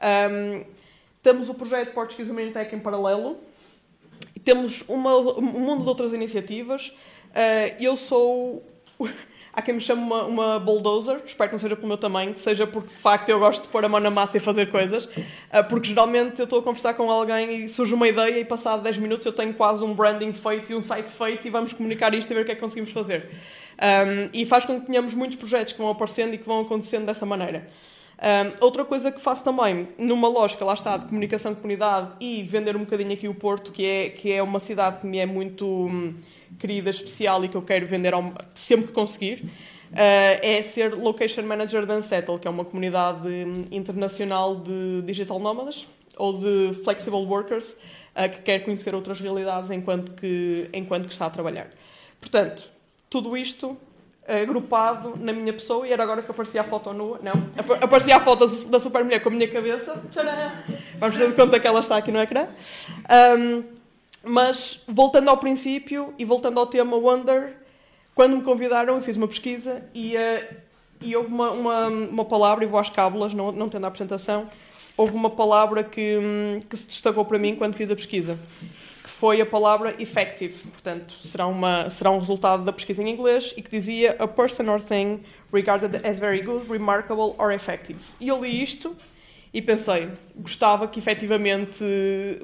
Um, 0.02 0.64
temos 1.22 1.48
o 1.48 1.54
projeto 1.54 1.92
Portuguese 1.92 2.30
Women 2.30 2.52
Tech 2.52 2.74
em 2.74 2.80
paralelo, 2.80 3.36
temos 4.44 4.82
uma, 4.88 5.16
um 5.16 5.42
mundo 5.42 5.82
de 5.82 5.88
outras 5.88 6.12
iniciativas. 6.12 6.88
Uh, 6.88 7.76
eu 7.78 7.96
sou 7.96 8.66
Há 9.56 9.62
quem 9.62 9.74
me 9.74 9.80
chame 9.80 10.02
uma, 10.02 10.24
uma 10.24 10.58
bulldozer, 10.58 11.22
espero 11.24 11.48
que 11.48 11.54
não 11.54 11.60
seja 11.60 11.76
pelo 11.76 11.86
meu 11.86 11.96
tamanho, 11.96 12.34
seja 12.34 12.66
porque 12.66 12.88
de 12.88 12.96
facto 12.96 13.28
eu 13.28 13.38
gosto 13.38 13.62
de 13.62 13.68
pôr 13.68 13.84
a 13.84 13.88
mão 13.88 14.00
na 14.00 14.10
massa 14.10 14.36
e 14.36 14.40
fazer 14.40 14.68
coisas, 14.68 15.08
ah, 15.52 15.62
porque 15.62 15.90
geralmente 15.90 16.40
eu 16.40 16.44
estou 16.44 16.58
a 16.58 16.62
conversar 16.62 16.94
com 16.94 17.08
alguém 17.08 17.64
e 17.64 17.68
surge 17.68 17.94
uma 17.94 18.08
ideia 18.08 18.36
e 18.40 18.44
passado 18.44 18.82
10 18.82 18.98
minutos 18.98 19.24
eu 19.24 19.32
tenho 19.32 19.54
quase 19.54 19.84
um 19.84 19.94
branding 19.94 20.32
feito 20.32 20.72
e 20.72 20.74
um 20.74 20.82
site 20.82 21.08
feito 21.08 21.46
e 21.46 21.50
vamos 21.50 21.72
comunicar 21.72 22.12
isto 22.14 22.32
e 22.32 22.34
ver 22.34 22.40
o 22.40 22.44
que 22.44 22.50
é 22.50 22.54
que 22.56 22.60
conseguimos 22.60 22.90
fazer. 22.90 23.30
Um, 23.74 24.28
e 24.32 24.44
faz 24.44 24.64
com 24.64 24.80
que 24.80 24.86
tenhamos 24.86 25.14
muitos 25.14 25.36
projetos 25.36 25.72
que 25.72 25.78
vão 25.78 25.90
aparecendo 25.90 26.34
e 26.34 26.38
que 26.38 26.46
vão 26.46 26.60
acontecendo 26.60 27.06
dessa 27.06 27.24
maneira. 27.24 27.68
Um, 28.18 28.64
outra 28.64 28.84
coisa 28.84 29.12
que 29.12 29.20
faço 29.20 29.44
também, 29.44 29.88
numa 29.98 30.26
lógica, 30.26 30.64
lá 30.64 30.74
está, 30.74 30.96
de 30.96 31.06
comunicação 31.06 31.52
de 31.52 31.60
comunidade 31.60 32.10
e 32.20 32.42
vender 32.42 32.74
um 32.74 32.80
bocadinho 32.80 33.12
aqui 33.12 33.28
o 33.28 33.34
Porto, 33.34 33.70
que 33.70 33.84
é, 33.86 34.08
que 34.08 34.32
é 34.32 34.42
uma 34.42 34.58
cidade 34.58 35.00
que 35.00 35.06
me 35.06 35.18
é 35.18 35.26
muito 35.26 35.66
hum, 35.66 36.14
querida, 36.58 36.90
especial 36.90 37.44
e 37.44 37.48
que 37.48 37.56
eu 37.56 37.62
quero 37.62 37.86
vender 37.86 38.14
ao, 38.14 38.32
sempre 38.54 38.88
que 38.88 38.92
conseguir, 38.92 39.44
uh, 39.92 40.40
é 40.42 40.62
ser 40.62 40.94
Location 40.94 41.42
Manager 41.42 41.86
da 41.86 41.96
Unsettle, 41.96 42.38
que 42.38 42.46
é 42.46 42.50
uma 42.50 42.64
comunidade 42.64 43.28
internacional 43.70 44.56
de 44.56 45.02
digital 45.02 45.38
nómadas 45.38 45.86
ou 46.16 46.38
de 46.38 46.74
flexible 46.82 47.24
workers 47.24 47.76
uh, 48.14 48.28
que 48.30 48.42
quer 48.42 48.60
conhecer 48.60 48.94
outras 48.94 49.20
realidades 49.20 49.70
enquanto 49.70 50.12
que, 50.12 50.68
enquanto 50.72 51.06
que 51.06 51.12
está 51.12 51.26
a 51.26 51.30
trabalhar. 51.30 51.68
Portanto, 52.20 52.70
tudo 53.10 53.36
isto 53.36 53.76
agrupado 54.26 55.14
na 55.18 55.32
minha 55.32 55.52
pessoa 55.52 55.86
e 55.86 55.92
era 55.92 56.02
agora 56.02 56.22
que 56.22 56.30
aparecia 56.30 56.62
a 56.62 56.64
foto 56.64 56.92
nua. 56.92 57.20
Não, 57.22 57.32
aparecia 57.80 58.16
a 58.16 58.20
foto 58.20 58.46
da 58.66 58.80
super 58.80 59.04
mulher 59.04 59.22
com 59.22 59.28
a 59.28 59.32
minha 59.32 59.48
cabeça. 59.48 60.02
Tcharam! 60.10 60.52
Vamos 60.98 61.16
ter 61.16 61.28
de 61.28 61.34
conta 61.34 61.60
que 61.60 61.66
ela 61.66 61.80
está 61.80 61.96
aqui 61.96 62.10
no 62.10 62.20
ecrã. 62.20 62.46
Um, 63.38 63.64
mas, 64.24 64.80
voltando 64.86 65.28
ao 65.28 65.38
princípio 65.38 66.14
e 66.18 66.24
voltando 66.24 66.58
ao 66.58 66.66
tema 66.66 66.96
Wonder, 66.96 67.56
quando 68.14 68.36
me 68.36 68.42
convidaram, 68.42 68.96
eu 68.96 69.02
fiz 69.02 69.16
uma 69.16 69.28
pesquisa 69.28 69.84
e, 69.94 70.14
uh, 70.16 70.56
e 71.00 71.16
houve 71.16 71.28
uma, 71.28 71.50
uma, 71.50 71.86
uma, 71.88 72.24
palavra, 72.24 72.64
e 72.64 72.66
vou 72.66 72.78
às 72.78 72.88
cábulas, 72.88 73.34
não, 73.34 73.50
não 73.50 73.68
tendo 73.68 73.84
a 73.84 73.88
apresentação, 73.88 74.48
houve 74.96 75.14
uma 75.14 75.30
palavra 75.30 75.82
que, 75.82 76.18
hum, 76.18 76.60
que 76.68 76.76
se 76.76 76.86
destacou 76.86 77.24
para 77.24 77.38
mim 77.38 77.56
quando 77.56 77.74
fiz 77.74 77.90
a 77.90 77.96
pesquisa, 77.96 78.38
que 79.02 79.10
foi 79.10 79.40
a 79.40 79.46
palavra 79.46 80.00
effective. 80.00 80.54
Portanto, 80.70 81.18
será, 81.22 81.46
uma, 81.46 81.90
será 81.90 82.10
um 82.10 82.18
resultado 82.18 82.64
da 82.64 82.72
pesquisa 82.72 83.02
em 83.02 83.10
inglês 83.10 83.52
e 83.56 83.62
que 83.62 83.70
dizia 83.70 84.16
a 84.18 84.28
person 84.28 84.70
or 84.70 84.80
thing 84.80 85.22
regarded 85.52 86.06
as 86.06 86.18
very 86.18 86.40
good, 86.40 86.70
remarkable 86.70 87.34
or 87.38 87.52
effective. 87.52 87.98
E 88.20 88.28
eu 88.28 88.40
li 88.40 88.62
isto 88.62 88.96
e 89.54 89.62
pensei, 89.62 90.10
gostava 90.34 90.88
que 90.88 90.98
efetivamente 90.98 91.84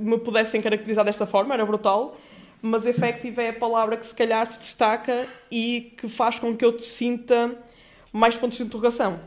me 0.00 0.17
pudessem 0.17 0.62
caracterizar 0.62 1.05
desta 1.05 1.26
forma, 1.26 1.52
era 1.52 1.67
brutal, 1.67 2.17
mas 2.62 2.87
effective 2.87 3.43
é 3.43 3.49
a 3.49 3.52
palavra 3.52 3.97
que 3.97 4.07
se 4.07 4.14
calhar 4.14 4.47
se 4.47 4.59
destaca 4.59 5.26
e 5.50 5.93
que 5.97 6.09
faz 6.09 6.38
com 6.38 6.57
que 6.57 6.64
eu 6.64 6.76
te 6.76 6.85
sinta 6.85 7.59
mais 8.12 8.37
pontos 8.37 8.59
de 8.59 8.64
interrogação. 8.64 9.19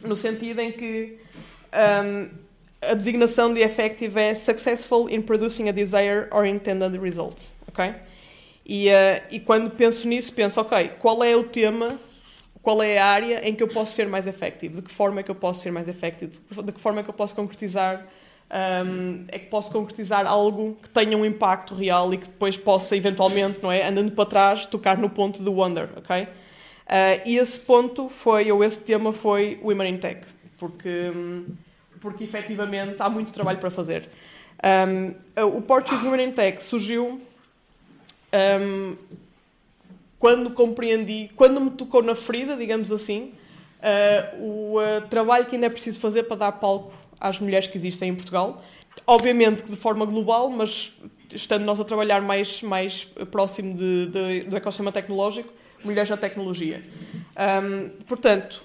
no 0.00 0.14
sentido 0.14 0.60
em 0.60 0.70
que 0.70 1.18
um, 1.74 2.30
a 2.80 2.94
designação 2.94 3.52
de 3.52 3.62
effective 3.62 4.16
é 4.20 4.32
successful 4.36 5.08
in 5.10 5.20
producing 5.20 5.68
a 5.68 5.72
desired 5.72 6.28
or 6.30 6.46
intended 6.46 6.96
result, 7.00 7.36
ok? 7.66 7.94
E, 8.64 8.88
uh, 8.88 9.22
e 9.28 9.40
quando 9.40 9.70
penso 9.70 10.06
nisso, 10.06 10.32
penso, 10.32 10.60
ok, 10.60 10.92
qual 11.00 11.24
é 11.24 11.34
o 11.34 11.42
tema, 11.42 11.98
qual 12.62 12.82
é 12.82 12.98
a 12.98 13.06
área 13.06 13.48
em 13.48 13.54
que 13.54 13.62
eu 13.62 13.68
posso 13.68 13.92
ser 13.92 14.06
mais 14.08 14.26
effective? 14.26 14.76
De 14.76 14.82
que 14.82 14.90
forma 14.90 15.20
é 15.20 15.22
que 15.22 15.30
eu 15.30 15.34
posso 15.34 15.60
ser 15.60 15.70
mais 15.70 15.88
effective? 15.88 16.32
De 16.64 16.72
que 16.72 16.80
forma 16.80 17.00
é 17.00 17.02
que 17.02 17.10
eu 17.10 17.14
posso 17.14 17.34
concretizar 17.34 18.06
um, 18.50 19.24
é 19.28 19.38
que 19.38 19.46
posso 19.46 19.70
concretizar 19.70 20.26
algo 20.26 20.74
que 20.82 20.88
tenha 20.88 21.16
um 21.16 21.24
impacto 21.24 21.74
real 21.74 22.12
e 22.14 22.16
que 22.16 22.26
depois 22.26 22.56
possa 22.56 22.96
eventualmente, 22.96 23.62
não 23.62 23.70
é, 23.70 23.86
andando 23.86 24.12
para 24.12 24.24
trás, 24.24 24.66
tocar 24.66 24.96
no 24.96 25.10
ponto 25.10 25.42
do 25.42 25.52
wonder, 25.52 25.90
ok? 25.96 26.22
Uh, 26.22 26.28
e 27.26 27.36
esse 27.36 27.60
ponto 27.60 28.08
foi, 28.08 28.50
ou 28.50 28.64
esse 28.64 28.80
tema 28.80 29.12
foi 29.12 29.60
Women 29.62 29.94
in 29.94 29.98
Tech, 29.98 30.22
porque, 30.56 31.12
porque 32.00 32.24
efetivamente 32.24 32.96
há 33.00 33.10
muito 33.10 33.30
trabalho 33.32 33.58
para 33.58 33.70
fazer. 33.70 34.08
Um, 34.64 35.14
o 35.56 35.60
Portuguese 35.60 36.04
Women 36.06 36.28
in 36.28 36.32
Tech 36.32 36.62
surgiu 36.62 37.20
um, 38.32 38.96
quando 40.18 40.50
compreendi, 40.50 41.30
quando 41.36 41.60
me 41.60 41.70
tocou 41.70 42.02
na 42.02 42.14
ferida, 42.14 42.56
digamos 42.56 42.90
assim, 42.90 43.32
uh, 43.78 44.42
o 44.42 44.78
uh, 44.78 45.06
trabalho 45.08 45.46
que 45.46 45.54
ainda 45.54 45.66
é 45.66 45.70
preciso 45.70 46.00
fazer 46.00 46.24
para 46.24 46.36
dar 46.36 46.52
palco 46.52 46.92
às 47.20 47.38
mulheres 47.38 47.68
que 47.68 47.76
existem 47.76 48.10
em 48.10 48.14
Portugal. 48.14 48.62
Obviamente 49.06 49.64
de 49.64 49.76
forma 49.76 50.04
global, 50.04 50.50
mas 50.50 50.92
estando 51.32 51.64
nós 51.64 51.78
a 51.78 51.84
trabalhar 51.84 52.20
mais, 52.20 52.62
mais 52.62 53.04
próximo 53.30 53.74
de, 53.74 54.06
de, 54.06 54.40
do 54.42 54.56
ecossistema 54.56 54.90
tecnológico, 54.90 55.52
mulheres 55.84 56.10
na 56.10 56.16
tecnologia. 56.16 56.82
Um, 57.62 57.90
portanto, 58.04 58.64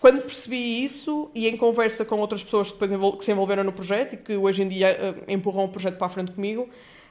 quando 0.00 0.22
percebi 0.22 0.82
isso 0.82 1.30
e 1.34 1.46
em 1.46 1.56
conversa 1.56 2.04
com 2.04 2.18
outras 2.18 2.42
pessoas 2.42 2.72
que, 2.72 2.86
depois 2.86 3.16
que 3.16 3.24
se 3.24 3.32
envolveram 3.32 3.62
no 3.64 3.72
projeto 3.72 4.14
e 4.14 4.16
que 4.16 4.34
hoje 4.34 4.62
em 4.62 4.68
dia 4.68 4.96
uh, 5.28 5.30
empurram 5.30 5.64
o 5.64 5.68
projeto 5.68 5.98
para 5.98 6.06
a 6.06 6.10
frente 6.10 6.32
comigo, 6.32 6.68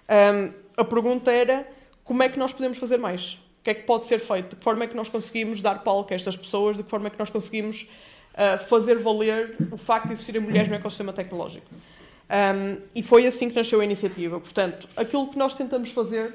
um, 0.10 0.54
a 0.76 0.84
pergunta 0.84 1.32
era 1.32 1.68
como 2.10 2.24
é 2.24 2.28
que 2.28 2.40
nós 2.40 2.52
podemos 2.52 2.80
fazer 2.80 2.98
mais? 2.98 3.34
O 3.34 3.64
que 3.64 3.70
é 3.70 3.74
que 3.76 3.84
pode 3.84 4.06
ser 4.06 4.18
feito? 4.18 4.50
De 4.50 4.56
que 4.56 4.64
forma 4.64 4.84
é 4.84 4.88
que 4.88 4.96
nós 4.96 5.08
conseguimos 5.08 5.62
dar 5.62 5.84
palco 5.84 6.12
a 6.12 6.16
estas 6.16 6.36
pessoas? 6.36 6.78
De 6.78 6.82
que 6.82 6.90
forma 6.90 7.06
é 7.06 7.12
que 7.12 7.20
nós 7.20 7.30
conseguimos 7.30 7.88
uh, 8.34 8.58
fazer 8.58 8.98
valer 8.98 9.56
o 9.72 9.78
facto 9.78 10.08
de 10.08 10.14
existirem 10.14 10.42
mulheres 10.42 10.68
no 10.68 10.74
ecossistema 10.74 11.14
tecnológico? 11.14 11.68
Um, 11.72 12.82
e 12.96 13.04
foi 13.04 13.28
assim 13.28 13.48
que 13.48 13.56
nasceu 13.56 13.80
a 13.80 13.86
iniciativa. 13.86 14.40
Portanto, 14.40 14.90
aquilo 14.98 15.28
que 15.28 15.38
nós 15.38 15.54
tentamos 15.54 15.92
fazer 15.92 16.34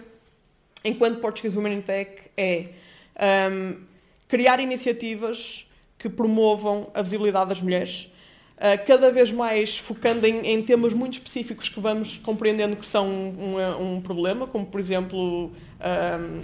enquanto 0.85 1.19
Portuguese 1.19 1.57
Women 1.57 1.79
in 1.79 1.81
Tech 1.81 2.23
é 2.37 2.69
um, 3.51 3.81
criar 4.29 4.61
iniciativas 4.61 5.69
que 5.99 6.09
promovam 6.09 6.89
a 6.95 7.03
visibilidade 7.03 7.49
das 7.49 7.61
mulheres, 7.61 8.13
cada 8.87 9.11
vez 9.11 9.33
mais 9.33 9.79
focando 9.79 10.27
em, 10.27 10.47
em, 10.47 10.63
temas 10.63 10.95
muito 10.95 11.15
específicos 11.15 11.69
que 11.69 11.81
vamos 11.81 12.17
compreendendo 12.19 12.77
que 12.77 12.87
são 12.87 13.09
um, 13.09 13.97
um 13.97 14.01
problema, 14.01 14.47
como 14.47 14.65
por 14.65 14.79
exemplo 14.79 15.51
um, 15.51 16.43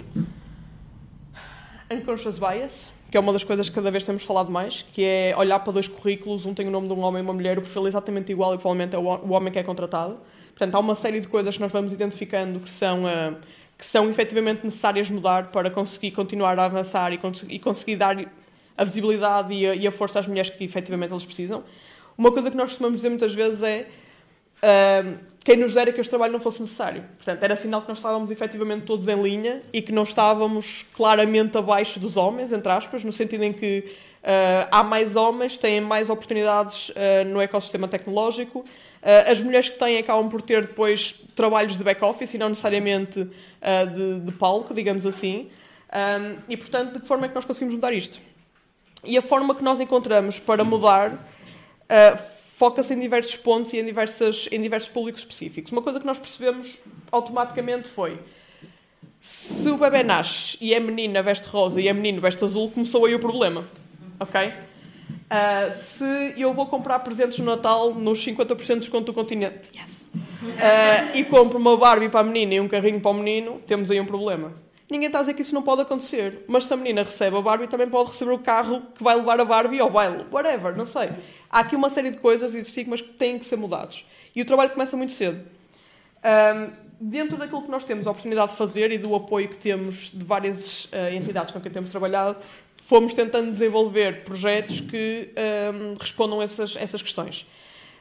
unconscious 1.95 2.37
bias, 2.37 2.93
que 3.09 3.17
é 3.17 3.19
uma 3.19 3.33
das 3.33 3.43
coisas 3.43 3.67
que 3.67 3.75
cada 3.75 3.91
vez 3.91 4.05
temos 4.05 4.23
falado 4.23 4.49
mais, 4.49 4.85
que 4.93 5.03
é 5.03 5.33
olhar 5.37 5.59
para 5.59 5.73
dois 5.73 5.87
currículos, 5.87 6.45
um 6.45 6.53
tem 6.53 6.67
o 6.67 6.71
nome 6.71 6.87
de 6.87 6.93
um 6.93 6.99
homem 7.01 7.21
e 7.21 7.23
uma 7.23 7.33
mulher, 7.33 7.57
o 7.57 7.61
perfil 7.61 7.85
é 7.85 7.89
exatamente 7.89 8.31
igual 8.31 8.55
e 8.55 8.57
provavelmente 8.57 8.95
é 8.95 8.99
o 8.99 9.29
homem 9.31 9.51
que 9.51 9.59
é 9.59 9.63
contratado. 9.63 10.17
Portanto, 10.49 10.75
há 10.75 10.79
uma 10.79 10.95
série 10.95 11.19
de 11.19 11.27
coisas 11.27 11.55
que 11.55 11.61
nós 11.61 11.71
vamos 11.71 11.91
identificando 11.91 12.59
que 12.59 12.69
são, 12.69 13.03
uh, 13.03 13.35
que 13.77 13.85
são 13.85 14.09
efetivamente 14.09 14.63
necessárias 14.63 15.09
mudar 15.09 15.47
para 15.47 15.69
conseguir 15.69 16.11
continuar 16.11 16.57
a 16.57 16.65
avançar 16.65 17.11
e, 17.11 17.17
cons 17.17 17.43
e 17.49 17.59
conseguir 17.59 17.97
dar 17.97 18.15
a 18.77 18.83
visibilidade 18.83 19.53
e 19.53 19.67
a, 19.67 19.75
e 19.75 19.87
a, 19.87 19.91
força 19.91 20.19
às 20.19 20.27
mulheres 20.27 20.49
que 20.49 20.63
efetivamente 20.63 21.11
eles 21.11 21.25
precisam. 21.25 21.63
Uma 22.17 22.31
coisa 22.31 22.51
que 22.51 22.57
nós 22.57 22.69
costumamos 22.69 22.97
dizer 22.97 23.09
muitas 23.09 23.33
vezes 23.33 23.63
é 23.63 23.87
uh, 24.61 25.31
quem 25.43 25.57
nos 25.57 25.73
dera 25.73 25.91
que 25.91 25.99
este 25.99 26.09
trabalho 26.09 26.33
não 26.33 26.39
fosse 26.39 26.61
necessário. 26.61 27.03
Portanto, 27.17 27.41
era 27.41 27.55
sinal 27.55 27.81
que 27.81 27.89
nós 27.89 27.97
estávamos 27.97 28.29
efetivamente 28.29 28.85
todos 28.85 29.07
em 29.07 29.21
linha 29.21 29.61
e 29.73 29.81
que 29.81 29.91
não 29.91 30.03
estávamos 30.03 30.85
claramente 30.93 31.57
abaixo 31.57 31.99
dos 31.99 32.15
homens, 32.15 32.51
entre 32.51 32.71
aspas, 32.71 33.03
no 33.03 33.11
sentido 33.11 33.43
em 33.43 33.51
que 33.51 33.85
uh, 34.21 34.67
há 34.71 34.83
mais 34.83 35.15
homens, 35.15 35.57
têm 35.57 35.81
mais 35.81 36.09
oportunidades 36.09 36.89
uh, 36.89 37.25
no 37.25 37.41
ecossistema 37.41 37.87
tecnológico. 37.87 38.59
Uh, 38.59 39.31
as 39.31 39.39
mulheres 39.41 39.69
que 39.69 39.79
têm 39.79 39.97
acabam 39.97 40.29
por 40.29 40.43
ter 40.43 40.61
depois 40.61 41.15
trabalhos 41.35 41.75
de 41.75 41.83
back-office 41.83 42.35
e 42.35 42.37
não 42.37 42.49
necessariamente 42.49 43.27
de, 43.95 44.19
de, 44.19 44.31
palco, 44.33 44.73
digamos 44.73 45.05
assim. 45.05 45.49
Um, 45.91 46.37
e, 46.47 46.55
portanto, 46.55 46.93
de 46.93 47.01
que 47.01 47.07
forma 47.07 47.25
é 47.25 47.29
que 47.29 47.35
nós 47.35 47.45
conseguimos 47.45 47.75
mudar 47.75 47.93
isto? 47.93 48.19
E 49.03 49.17
a 49.17 49.21
forma 49.21 49.53
que 49.53 49.63
nós 49.63 49.79
encontramos 49.79 50.39
para 50.39 50.63
mudar 50.63 51.13
foca-se 52.55 52.93
em 52.93 52.99
diversos 52.99 53.35
pontos 53.35 53.73
e 53.73 53.79
em, 53.79 53.85
diversas, 53.85 54.47
em 54.51 54.61
diversos 54.61 54.89
públicos 54.89 55.21
específicos. 55.21 55.71
Uma 55.71 55.81
coisa 55.81 55.99
que 55.99 56.05
nós 56.05 56.19
percebemos 56.19 56.77
automaticamente 57.11 57.89
foi 57.89 58.19
se 59.19 59.69
o 59.69 59.77
bebê 59.77 60.03
nasce 60.03 60.57
e 60.59 60.73
é 60.73 60.79
menina 60.79 61.21
veste 61.21 61.47
rosa 61.47 61.79
e 61.79 61.87
é 61.87 61.93
menino 61.93 62.19
veste 62.19 62.43
azul, 62.43 62.71
começou 62.71 63.05
aí 63.05 63.13
o 63.13 63.19
problema. 63.19 63.63
Ok? 64.19 64.47
Uh, 64.47 65.71
se 65.75 66.41
eu 66.41 66.53
vou 66.53 66.65
comprar 66.65 66.99
presentes 66.99 67.39
no 67.39 67.45
Natal 67.45 67.93
nos 67.93 68.25
50% 68.25 68.67
de 68.67 68.79
desconto 68.79 69.05
do 69.05 69.13
continente 69.13 69.71
yes. 69.73 70.09
uh, 70.13 71.15
e 71.15 71.23
compro 71.23 71.57
uma 71.57 71.77
Barbie 71.77 72.09
para 72.09 72.19
a 72.19 72.23
menina 72.23 72.55
e 72.55 72.59
um 72.59 72.67
carrinho 72.67 72.99
para 72.99 73.11
o 73.11 73.13
menino, 73.13 73.61
temos 73.65 73.89
aí 73.91 74.01
um 74.01 74.05
problema. 74.05 74.53
Ninguém 74.91 75.07
está 75.07 75.19
a 75.19 75.21
dizer 75.21 75.35
que 75.35 75.41
isso 75.41 75.55
não 75.55 75.63
pode 75.63 75.83
acontecer, 75.83 76.43
mas 76.49 76.65
se 76.65 76.73
a 76.73 76.75
menina 76.75 77.01
recebe 77.01 77.37
a 77.37 77.41
Barbie, 77.41 77.65
também 77.65 77.87
pode 77.87 78.11
receber 78.11 78.33
o 78.33 78.39
carro 78.39 78.81
que 78.93 79.01
vai 79.01 79.15
levar 79.15 79.39
a 79.39 79.45
Barbie 79.45 79.79
ao 79.79 79.89
baile, 79.89 80.25
whatever, 80.29 80.75
não 80.75 80.83
sei. 80.83 81.11
Há 81.49 81.61
aqui 81.61 81.77
uma 81.77 81.89
série 81.89 82.09
de 82.09 82.17
coisas 82.17 82.53
e 82.53 82.59
de 82.59 82.67
estigmas 82.67 82.99
que 82.99 83.07
têm 83.07 83.39
que 83.39 83.45
ser 83.45 83.55
mudados. 83.55 84.05
E 84.35 84.41
o 84.41 84.45
trabalho 84.45 84.69
começa 84.71 84.97
muito 84.97 85.13
cedo. 85.13 85.41
Um, 86.25 86.73
dentro 86.99 87.37
daquilo 87.37 87.61
que 87.61 87.71
nós 87.71 87.85
temos 87.85 88.05
a 88.05 88.11
oportunidade 88.11 88.51
de 88.51 88.57
fazer 88.57 88.91
e 88.91 88.97
do 88.97 89.15
apoio 89.15 89.47
que 89.47 89.55
temos 89.55 90.11
de 90.13 90.25
várias 90.25 90.83
uh, 90.87 91.15
entidades 91.15 91.53
com 91.53 91.61
quem 91.61 91.71
temos 91.71 91.89
trabalhado, 91.89 92.35
fomos 92.75 93.13
tentando 93.13 93.49
desenvolver 93.49 94.25
projetos 94.25 94.81
que 94.81 95.29
um, 95.73 95.93
respondam 95.97 96.41
a 96.41 96.43
essas, 96.43 96.75
essas 96.75 97.01
questões. 97.01 97.49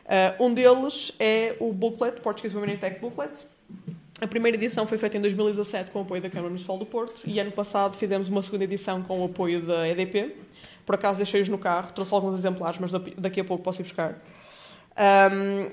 Uh, 0.06 0.44
um 0.44 0.52
deles 0.52 1.12
é 1.20 1.54
o 1.60 1.72
booklet, 1.72 2.20
Portuguese 2.20 2.56
Women 2.56 2.74
in 2.74 2.78
Tech 2.78 2.98
Booklet. 2.98 3.30
A 4.20 4.26
primeira 4.26 4.54
edição 4.54 4.86
foi 4.86 4.98
feita 4.98 5.16
em 5.16 5.20
2017 5.22 5.90
com 5.90 6.00
o 6.00 6.02
apoio 6.02 6.20
da 6.20 6.28
Câmara 6.28 6.50
Municipal 6.50 6.76
do 6.76 6.84
Porto 6.84 7.22
e 7.24 7.40
ano 7.40 7.50
passado 7.50 7.96
fizemos 7.96 8.28
uma 8.28 8.42
segunda 8.42 8.64
edição 8.64 9.02
com 9.02 9.22
o 9.22 9.24
apoio 9.24 9.62
da 9.62 9.88
EDP. 9.88 10.36
Por 10.84 10.94
acaso 10.94 11.16
deixei-os 11.16 11.48
no 11.48 11.56
carro, 11.56 11.90
trouxe 11.94 12.12
alguns 12.12 12.38
exemplares, 12.38 12.78
mas 12.78 12.92
daqui 13.16 13.40
a 13.40 13.44
pouco 13.44 13.64
posso 13.64 13.80
ir 13.80 13.84
buscar. 13.84 14.22
Um, 15.32 15.70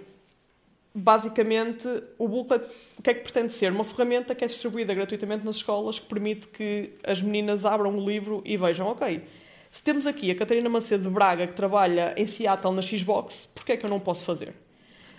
basicamente, 0.95 1.89
o 2.17 2.25
booklet, 2.25 2.63
o 2.97 3.01
que 3.01 3.09
é 3.09 3.13
que 3.15 3.19
pretende 3.21 3.51
ser? 3.51 3.69
Uma 3.69 3.83
ferramenta 3.83 4.33
que 4.33 4.45
é 4.45 4.47
distribuída 4.47 4.93
gratuitamente 4.93 5.43
nas 5.43 5.57
escolas, 5.57 5.99
que 5.99 6.05
permite 6.07 6.47
que 6.47 6.93
as 7.03 7.21
meninas 7.21 7.65
abram 7.65 7.97
o 7.97 8.05
livro 8.09 8.41
e 8.45 8.55
vejam, 8.55 8.87
ok, 8.87 9.25
se 9.69 9.83
temos 9.83 10.07
aqui 10.07 10.31
a 10.31 10.35
Catarina 10.35 10.69
Macedo 10.69 11.03
de 11.03 11.09
Braga, 11.09 11.47
que 11.47 11.53
trabalha 11.53 12.13
em 12.15 12.25
Seattle 12.25 12.73
na 12.73 12.81
Xbox, 12.81 13.49
porquê 13.53 13.73
é 13.73 13.77
que 13.77 13.85
eu 13.85 13.89
não 13.89 13.99
posso 13.99 14.23
fazer? 14.23 14.53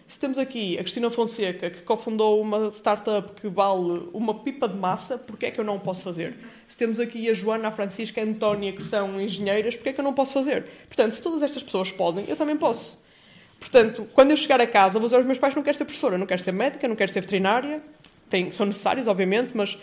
Se 0.09 0.19
temos 0.19 0.39
aqui 0.39 0.79
a 0.79 0.83
Cristina 0.83 1.11
Fonseca, 1.11 1.69
que 1.69 1.83
cofundou 1.83 2.41
uma 2.41 2.71
startup 2.71 3.39
que 3.39 3.47
vale 3.47 4.09
uma 4.15 4.33
pipa 4.33 4.67
de 4.67 4.75
massa, 4.75 5.19
porquê 5.19 5.47
é 5.47 5.51
que 5.51 5.61
eu 5.61 5.65
não 5.65 5.79
posso 5.79 6.01
fazer? 6.01 6.35
Se 6.67 6.75
temos 6.75 6.99
aqui 6.99 7.29
a 7.29 7.35
Joana, 7.35 7.69
a 7.69 7.71
Francisca 7.71 8.19
a 8.19 8.25
Antónia, 8.25 8.73
que 8.73 8.83
são 8.83 9.21
engenheiras, 9.21 9.77
porquê 9.77 9.91
é 9.91 9.93
que 9.93 10.01
eu 10.01 10.05
não 10.05 10.15
posso 10.15 10.33
fazer? 10.33 10.65
Portanto, 10.87 11.13
se 11.13 11.23
todas 11.23 11.43
estas 11.43 11.63
pessoas 11.63 11.91
podem, 11.91 12.25
eu 12.27 12.37
também 12.37 12.57
posso. 12.57 12.99
Portanto, 13.61 14.09
quando 14.15 14.31
eu 14.31 14.37
chegar 14.39 14.63
a 14.63 14.67
casa, 14.67 14.99
vou 14.99 15.03
dizer 15.03 15.17
aos 15.17 15.27
meus 15.27 15.37
pais: 15.37 15.55
não 15.55 15.63
quero 15.63 15.77
ser 15.77 15.85
professora, 15.85 16.17
não 16.17 16.27
quero 16.27 16.41
ser 16.41 16.53
médica, 16.53 16.89
não 16.89 16.97
quero 16.97 17.13
ser 17.13 17.21
veterinária. 17.21 17.83
Tem, 18.31 18.51
são 18.51 18.65
necessários, 18.65 19.07
obviamente, 19.07 19.55
mas 19.55 19.79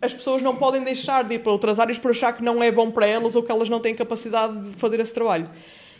as 0.00 0.14
pessoas 0.14 0.40
não 0.40 0.56
podem 0.56 0.82
deixar 0.82 1.22
de 1.22 1.34
ir 1.34 1.40
para 1.40 1.52
outras 1.52 1.78
áreas 1.78 1.98
por 1.98 2.12
achar 2.12 2.32
que 2.32 2.42
não 2.42 2.62
é 2.62 2.72
bom 2.72 2.90
para 2.90 3.06
elas 3.06 3.36
ou 3.36 3.42
que 3.42 3.52
elas 3.52 3.68
não 3.68 3.78
têm 3.78 3.94
capacidade 3.94 4.70
de 4.70 4.76
fazer 4.76 5.00
esse 5.00 5.12
trabalho. 5.12 5.50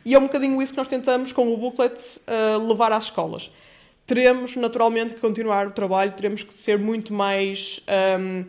E 0.05 0.15
é 0.15 0.19
um 0.19 0.23
bocadinho 0.23 0.61
isso 0.61 0.73
que 0.73 0.79
nós 0.79 0.89
tentamos, 0.89 1.33
com 1.33 1.53
o 1.53 1.57
booklet, 1.57 1.99
uh, 1.99 2.67
levar 2.69 2.93
às 2.93 3.05
escolas. 3.05 3.51
Teremos, 4.07 4.55
naturalmente, 4.57 5.15
que 5.15 5.21
continuar 5.21 5.67
o 5.67 5.71
trabalho, 5.71 6.13
teremos 6.13 6.43
que 6.43 6.53
ser 6.53 6.79
muito 6.79 7.13
mais 7.13 7.81
um, 7.89 8.41
ehm, 8.41 8.45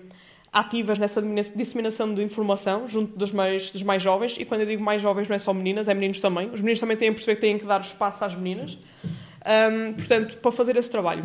ativas 0.51 0.97
nessa 0.97 1.21
disseminação 1.55 2.13
de 2.13 2.21
informação 2.21 2.85
junto 2.89 3.17
dos 3.17 3.31
mais, 3.31 3.71
dos 3.71 3.81
mais 3.81 4.03
jovens. 4.03 4.35
E 4.37 4.43
quando 4.43 4.61
eu 4.61 4.67
digo 4.67 4.83
mais 4.83 5.01
jovens, 5.01 5.29
não 5.29 5.35
é 5.35 5.39
só 5.39 5.53
meninas, 5.53 5.87
é 5.87 5.93
meninos 5.93 6.19
também. 6.19 6.49
Os 6.49 6.59
meninos 6.59 6.81
também 6.81 6.97
têm 6.97 7.07
a 7.07 7.13
perceber 7.13 7.35
que 7.35 7.41
têm 7.41 7.57
que 7.57 7.63
dar 7.63 7.79
espaço 7.79 8.25
às 8.25 8.35
meninas. 8.35 8.73
Um, 8.73 8.77
ehm, 9.45 9.93
portanto, 9.93 10.37
para 10.39 10.51
fazer 10.51 10.75
esse 10.75 10.89
trabalho. 10.89 11.23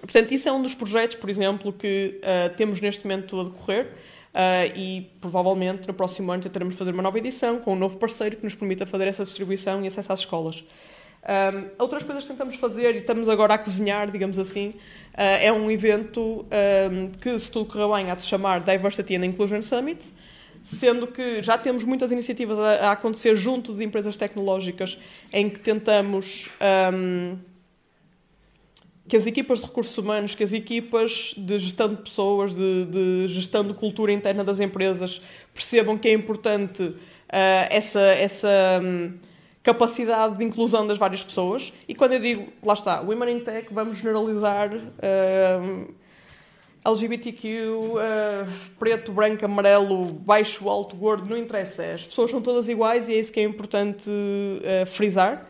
Portanto, 0.00 0.32
isso 0.32 0.48
é 0.48 0.52
um 0.52 0.62
dos 0.62 0.74
projetos, 0.74 1.16
por 1.16 1.28
exemplo, 1.28 1.72
que 1.72 2.20
uh, 2.22 2.54
temos 2.56 2.80
neste 2.80 3.04
momento 3.04 3.40
a 3.40 3.44
decorrer. 3.44 3.88
Uh, 4.32 4.78
e 4.78 5.10
provavelmente 5.20 5.88
no 5.88 5.94
próximo 5.94 6.30
ano 6.30 6.40
tentaremos 6.40 6.76
fazer 6.76 6.92
uma 6.92 7.02
nova 7.02 7.18
edição 7.18 7.58
com 7.58 7.72
um 7.72 7.76
novo 7.76 7.96
parceiro 7.98 8.36
que 8.36 8.44
nos 8.44 8.54
permita 8.54 8.86
fazer 8.86 9.08
essa 9.08 9.24
distribuição 9.24 9.84
e 9.84 9.88
acesso 9.88 10.12
às 10.12 10.20
escolas. 10.20 10.64
Um, 11.22 11.68
outras 11.78 12.02
coisas 12.02 12.22
que 12.22 12.30
tentamos 12.30 12.54
fazer 12.54 12.94
e 12.94 12.98
estamos 12.98 13.28
agora 13.28 13.54
a 13.54 13.58
cozinhar, 13.58 14.10
digamos 14.10 14.38
assim, 14.38 14.68
uh, 14.68 14.74
é 15.16 15.52
um 15.52 15.70
evento 15.70 16.46
um, 16.90 17.08
que, 17.20 17.38
se 17.38 17.50
tudo 17.50 17.66
correr 17.66 18.02
bem, 18.02 18.10
há 18.10 18.14
de 18.14 18.22
se 18.22 18.28
chamar 18.28 18.60
Diversity 18.60 19.16
and 19.16 19.26
Inclusion 19.26 19.62
Summit. 19.62 20.02
sendo 20.62 21.06
que 21.06 21.42
já 21.42 21.58
temos 21.58 21.84
muitas 21.84 22.12
iniciativas 22.12 22.58
a, 22.58 22.88
a 22.88 22.92
acontecer 22.92 23.34
junto 23.34 23.74
de 23.74 23.84
empresas 23.84 24.16
tecnológicas 24.16 24.98
em 25.32 25.48
que 25.50 25.58
tentamos 25.58 26.50
um, 26.92 27.36
que 29.10 29.16
as 29.16 29.26
equipas 29.26 29.58
de 29.58 29.66
recursos 29.66 29.98
humanos, 29.98 30.36
que 30.36 30.44
as 30.44 30.52
equipas 30.52 31.34
de 31.36 31.58
gestão 31.58 31.88
de 31.88 31.96
pessoas, 31.96 32.54
de, 32.54 32.86
de 32.86 33.26
gestão 33.26 33.64
de 33.64 33.74
cultura 33.74 34.12
interna 34.12 34.44
das 34.44 34.60
empresas 34.60 35.20
percebam 35.52 35.98
que 35.98 36.08
é 36.08 36.12
importante 36.12 36.80
uh, 36.84 36.96
essa, 37.68 38.00
essa 38.00 38.48
um, 38.80 39.12
capacidade 39.64 40.38
de 40.38 40.44
inclusão 40.44 40.86
das 40.86 40.96
várias 40.96 41.24
pessoas. 41.24 41.72
E 41.88 41.94
quando 41.94 42.12
eu 42.12 42.20
digo, 42.20 42.52
lá 42.62 42.74
está, 42.74 43.00
Women 43.00 43.38
in 43.38 43.40
Tech, 43.40 43.66
vamos 43.72 43.96
generalizar. 43.96 44.70
Uh, 44.72 45.92
LGBTQ, 46.84 47.62
uh, 47.66 47.98
preto, 48.78 49.10
branco, 49.10 49.44
amarelo, 49.44 50.04
baixo, 50.04 50.68
alto, 50.68 50.94
gordo, 50.94 51.28
não 51.28 51.36
interessa. 51.36 51.84
As 51.84 52.06
pessoas 52.06 52.30
são 52.30 52.40
todas 52.40 52.68
iguais 52.68 53.08
e 53.08 53.14
é 53.14 53.18
isso 53.18 53.32
que 53.32 53.40
é 53.40 53.42
importante 53.42 54.08
frisar. 54.86 55.49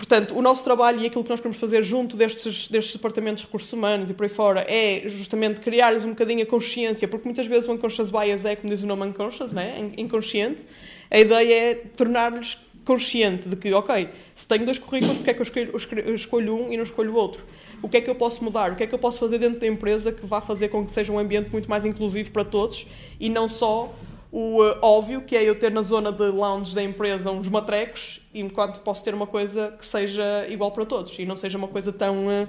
Portanto, 0.00 0.34
o 0.34 0.40
nosso 0.40 0.64
trabalho 0.64 0.98
e 1.02 1.06
aquilo 1.06 1.22
que 1.22 1.28
nós 1.28 1.40
queremos 1.40 1.58
fazer 1.58 1.84
junto 1.84 2.16
destes, 2.16 2.68
destes 2.68 2.94
departamentos 2.94 3.42
de 3.42 3.46
recursos 3.46 3.70
humanos 3.70 4.08
e 4.08 4.14
por 4.14 4.22
aí 4.22 4.30
fora 4.30 4.64
é 4.66 5.02
justamente 5.06 5.60
criar-lhes 5.60 6.06
um 6.06 6.10
bocadinho 6.10 6.42
a 6.42 6.46
consciência, 6.46 7.06
porque 7.06 7.28
muitas 7.28 7.46
vezes 7.46 7.68
o 7.68 7.72
unconscious 7.72 8.08
bias 8.08 8.46
é, 8.46 8.56
como 8.56 8.72
diz 8.72 8.82
o 8.82 8.86
nome 8.86 9.02
unconscious, 9.02 9.52
né? 9.52 9.74
inconsciente. 9.98 10.64
A 11.10 11.18
ideia 11.18 11.54
é 11.54 11.74
tornar-lhes 11.74 12.56
consciente 12.82 13.46
de 13.46 13.56
que, 13.56 13.70
ok, 13.74 14.08
se 14.34 14.48
tenho 14.48 14.64
dois 14.64 14.78
currículos, 14.78 15.18
porque 15.18 15.32
é 15.32 15.34
que 15.34 15.40
eu 15.40 15.42
escolho, 15.42 15.70
eu 16.06 16.14
escolho 16.14 16.56
um 16.56 16.72
e 16.72 16.78
não 16.78 16.82
escolho 16.82 17.12
o 17.12 17.16
outro? 17.16 17.44
O 17.82 17.88
que 17.88 17.98
é 17.98 18.00
que 18.00 18.08
eu 18.08 18.14
posso 18.14 18.42
mudar? 18.42 18.72
O 18.72 18.76
que 18.76 18.84
é 18.84 18.86
que 18.86 18.94
eu 18.94 18.98
posso 18.98 19.18
fazer 19.18 19.38
dentro 19.38 19.60
da 19.60 19.66
empresa 19.66 20.12
que 20.12 20.24
vá 20.24 20.40
fazer 20.40 20.68
com 20.68 20.82
que 20.82 20.92
seja 20.92 21.12
um 21.12 21.18
ambiente 21.18 21.50
muito 21.50 21.68
mais 21.68 21.84
inclusivo 21.84 22.30
para 22.30 22.42
todos 22.42 22.86
e 23.20 23.28
não 23.28 23.50
só 23.50 23.94
o 24.32 24.62
uh, 24.62 24.78
óbvio, 24.80 25.22
que 25.22 25.36
é 25.36 25.42
eu 25.42 25.56
ter 25.56 25.72
na 25.72 25.82
zona 25.82 26.12
de 26.12 26.22
lounge 26.28 26.72
da 26.72 26.82
empresa 26.82 27.32
uns 27.32 27.48
matrecos, 27.48 28.20
enquanto 28.32 28.80
posso 28.80 29.02
ter 29.02 29.12
uma 29.12 29.26
coisa 29.26 29.74
que 29.76 29.84
seja 29.84 30.46
igual 30.48 30.70
para 30.70 30.86
todos 30.86 31.18
e 31.18 31.26
não 31.26 31.34
seja 31.34 31.58
uma 31.58 31.66
coisa 31.66 31.92
tão, 31.92 32.26
uh, 32.28 32.48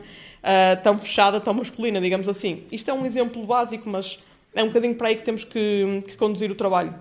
tão 0.84 0.98
fechada, 1.00 1.40
tão 1.40 1.56
masculina, 1.56 2.00
digamos 2.00 2.30
assim. 2.30 2.64
Isto 2.72 2.92
é 2.92 2.94
um 2.94 3.04
exemplo 3.04 3.44
básico, 3.46 3.90
mas 3.90 4.20
é 4.54 4.62
um 4.62 4.68
bocadinho 4.68 4.94
para 4.94 5.08
aí 5.08 5.16
que 5.16 5.24
temos 5.24 5.44
que, 5.44 6.04
que 6.08 6.16
conduzir 6.18 6.52
o 6.52 6.56
trabalho. 6.56 6.94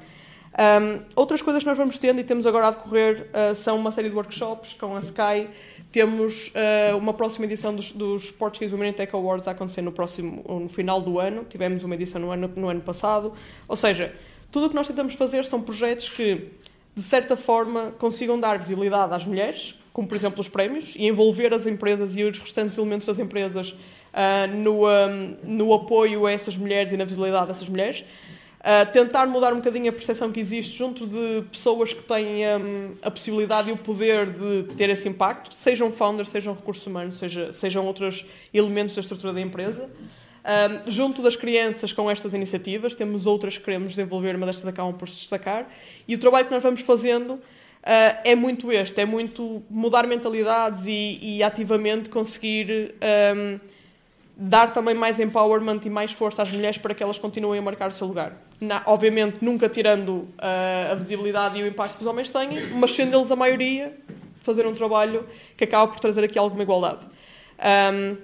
Um, 0.50 1.02
outras 1.14 1.42
coisas 1.42 1.62
que 1.62 1.68
nós 1.68 1.78
vamos 1.78 1.98
tendo 1.98 2.18
e 2.20 2.24
temos 2.24 2.46
agora 2.46 2.68
a 2.68 2.70
decorrer 2.70 3.28
são 3.54 3.76
uma 3.78 3.92
série 3.92 4.08
de 4.08 4.16
workshops 4.16 4.74
com 4.74 4.96
a 4.96 5.00
Sky. 5.00 5.48
Temos 5.92 6.52
uma 6.98 7.14
próxima 7.14 7.46
edição 7.46 7.74
dos, 7.74 7.92
dos 7.92 8.32
Portuguese 8.32 8.74
Women 8.74 8.90
in 8.90 8.92
Tech 8.92 9.14
Awards 9.14 9.46
a 9.46 9.52
acontecer 9.52 9.80
no, 9.80 9.92
próximo, 9.92 10.44
no 10.48 10.68
final 10.68 11.00
do 11.00 11.20
ano. 11.20 11.44
Tivemos 11.48 11.84
uma 11.84 11.94
edição 11.94 12.20
no 12.20 12.32
ano, 12.32 12.50
no 12.56 12.68
ano 12.68 12.80
passado. 12.80 13.32
Ou 13.68 13.76
seja, 13.76 14.12
tudo 14.50 14.66
o 14.66 14.68
que 14.68 14.74
nós 14.74 14.86
tentamos 14.86 15.14
fazer 15.14 15.44
são 15.44 15.62
projetos 15.62 16.08
que, 16.08 16.48
de 16.94 17.02
certa 17.02 17.36
forma, 17.36 17.92
consigam 17.98 18.38
dar 18.38 18.58
visibilidade 18.58 19.14
às 19.14 19.24
mulheres, 19.24 19.78
como 19.92 20.08
por 20.08 20.16
exemplo 20.16 20.40
os 20.40 20.48
prémios, 20.48 20.94
e 20.96 21.06
envolver 21.06 21.52
as 21.54 21.66
empresas 21.66 22.16
e 22.16 22.24
os 22.24 22.38
restantes 22.38 22.76
elementos 22.78 23.06
das 23.06 23.18
empresas 23.18 23.70
uh, 23.70 24.56
no, 24.56 24.88
um, 24.88 25.36
no 25.44 25.74
apoio 25.74 26.26
a 26.26 26.32
essas 26.32 26.56
mulheres 26.56 26.92
e 26.92 26.96
na 26.96 27.04
visibilidade 27.04 27.48
dessas 27.48 27.68
mulheres. 27.68 28.04
Uh, 28.60 28.92
tentar 28.92 29.26
mudar 29.26 29.54
um 29.54 29.56
bocadinho 29.56 29.88
a 29.88 29.92
percepção 29.92 30.30
que 30.30 30.38
existe 30.38 30.76
junto 30.76 31.06
de 31.06 31.42
pessoas 31.50 31.94
que 31.94 32.02
têm 32.02 32.44
um, 32.46 32.94
a 33.00 33.10
possibilidade 33.10 33.70
e 33.70 33.72
o 33.72 33.76
poder 33.76 34.26
de 34.26 34.74
ter 34.74 34.90
esse 34.90 35.08
impacto, 35.08 35.54
sejam 35.54 35.90
founders, 35.90 36.28
sejam 36.28 36.52
recursos 36.54 36.86
humanos, 36.86 37.16
seja, 37.18 37.54
sejam 37.54 37.86
outros 37.86 38.26
elementos 38.52 38.94
da 38.94 39.00
estrutura 39.00 39.32
da 39.32 39.40
empresa. 39.40 39.88
Um, 40.40 40.90
junto 40.90 41.20
das 41.20 41.36
crianças 41.36 41.92
com 41.92 42.10
estas 42.10 42.32
iniciativas, 42.32 42.94
temos 42.94 43.26
outras 43.26 43.58
que 43.58 43.64
queremos 43.64 43.90
desenvolver, 43.90 44.34
uma 44.36 44.46
destas 44.46 44.66
acabam 44.66 44.94
por 44.94 45.08
se 45.08 45.16
destacar, 45.16 45.68
e 46.08 46.14
o 46.14 46.18
trabalho 46.18 46.46
que 46.46 46.52
nós 46.52 46.62
vamos 46.62 46.80
fazendo 46.80 47.34
uh, 47.34 47.40
é 48.24 48.34
muito 48.34 48.72
este, 48.72 49.00
é 49.00 49.04
muito 49.04 49.62
mudar 49.68 50.06
mentalidades 50.06 50.80
e, 50.86 51.36
e 51.36 51.42
ativamente 51.42 52.08
conseguir 52.08 52.94
um, 53.36 53.60
dar 54.34 54.72
também 54.72 54.94
mais 54.94 55.20
empowerment 55.20 55.80
e 55.84 55.90
mais 55.90 56.12
força 56.12 56.42
às 56.42 56.50
mulheres 56.50 56.78
para 56.78 56.94
que 56.94 57.02
elas 57.02 57.18
continuem 57.18 57.58
a 57.58 57.62
marcar 57.62 57.90
o 57.90 57.92
seu 57.92 58.06
lugar. 58.06 58.32
Na, 58.58 58.82
obviamente, 58.86 59.44
nunca 59.44 59.68
tirando 59.68 60.10
uh, 60.10 60.92
a 60.92 60.94
visibilidade 60.94 61.58
e 61.58 61.62
o 61.62 61.66
impacto 61.66 61.96
que 61.96 62.02
os 62.02 62.06
homens 62.06 62.30
têm, 62.30 62.48
mas 62.72 62.92
sendo 62.92 63.16
eles 63.16 63.30
a 63.30 63.36
maioria, 63.36 63.94
fazer 64.42 64.66
um 64.66 64.72
trabalho 64.72 65.26
que 65.54 65.64
acaba 65.64 65.88
por 65.88 66.00
trazer 66.00 66.24
aqui 66.24 66.38
alguma 66.38 66.62
igualdade. 66.62 67.06
Um, 67.60 68.16